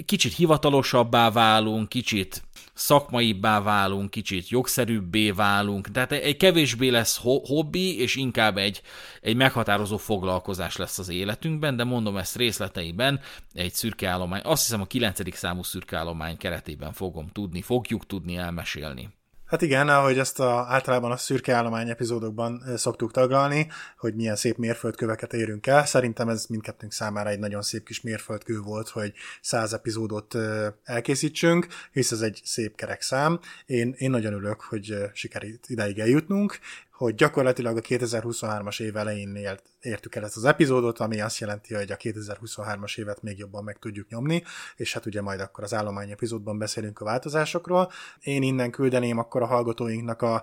[0.04, 2.42] Kicsit hivatalosabbá válunk, kicsit
[2.74, 8.82] szakmaibbá válunk, kicsit jogszerűbbé válunk, tehát egy kevésbé lesz hobbi, és inkább egy,
[9.28, 13.20] egy meghatározó foglalkozás lesz az életünkben, de mondom ezt részleteiben
[13.52, 15.36] egy szürkeállomány, azt hiszem a 9.
[15.36, 19.16] számú szürkeállomány keretében fogom tudni, fogjuk tudni elmesélni.
[19.48, 23.68] Hát igen, ahogy ezt a, általában a szürke állomány epizódokban szoktuk taglalni,
[23.98, 25.86] hogy milyen szép mérföldköveket érünk el.
[25.86, 30.36] Szerintem ez mindkettőnk számára egy nagyon szép kis mérföldkő volt, hogy száz epizódot
[30.84, 33.40] elkészítsünk, hisz ez egy szép kerek szám.
[33.66, 36.58] Én, én nagyon örülök, hogy sikerült ideig eljutnunk,
[36.98, 39.48] hogy gyakorlatilag a 2023-as év elején
[39.80, 43.78] értük el ezt az epizódot, ami azt jelenti, hogy a 2023-as évet még jobban meg
[43.78, 44.42] tudjuk nyomni,
[44.76, 47.90] és hát ugye majd akkor az állomány epizódban beszélünk a változásokról.
[48.20, 50.42] Én innen küldeném akkor a hallgatóinknak a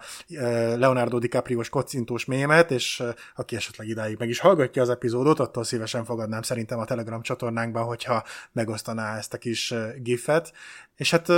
[0.75, 3.03] Leonardo DiCaprio-s kocintós mémet, és
[3.35, 7.83] aki esetleg idáig meg is hallgatja az epizódot, attól szívesen fogadnám szerintem a Telegram csatornánkban,
[7.83, 10.53] hogyha megosztaná ezt a kis gifet.
[10.95, 11.31] És hát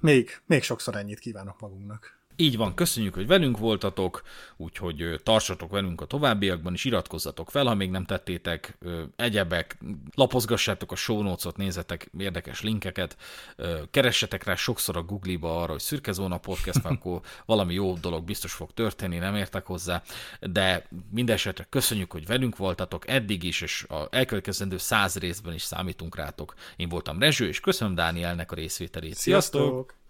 [0.00, 2.21] még, még sokszor ennyit kívánok magunknak.
[2.36, 4.22] Így van, köszönjük, hogy velünk voltatok,
[4.56, 8.78] úgyhogy tartsatok velünk a továbbiakban, és iratkozzatok fel, ha még nem tettétek,
[9.16, 9.78] egyebek,
[10.14, 13.16] lapozgassátok a show notes-ot, nézzetek érdekes linkeket,
[13.90, 18.52] keressetek rá sokszor a Google-ba arra, hogy Szürke Zóna Podcast, akkor valami jó dolog biztos
[18.52, 20.02] fog történni, nem értek hozzá,
[20.40, 26.16] de mindesetre köszönjük, hogy velünk voltatok eddig is, és a elkövetkezendő száz részben is számítunk
[26.16, 26.54] rátok.
[26.76, 29.14] Én voltam Rezső, és köszönöm Dánielnek a részvételét.
[29.14, 29.60] Sziasztok!
[29.60, 30.01] Sziasztok!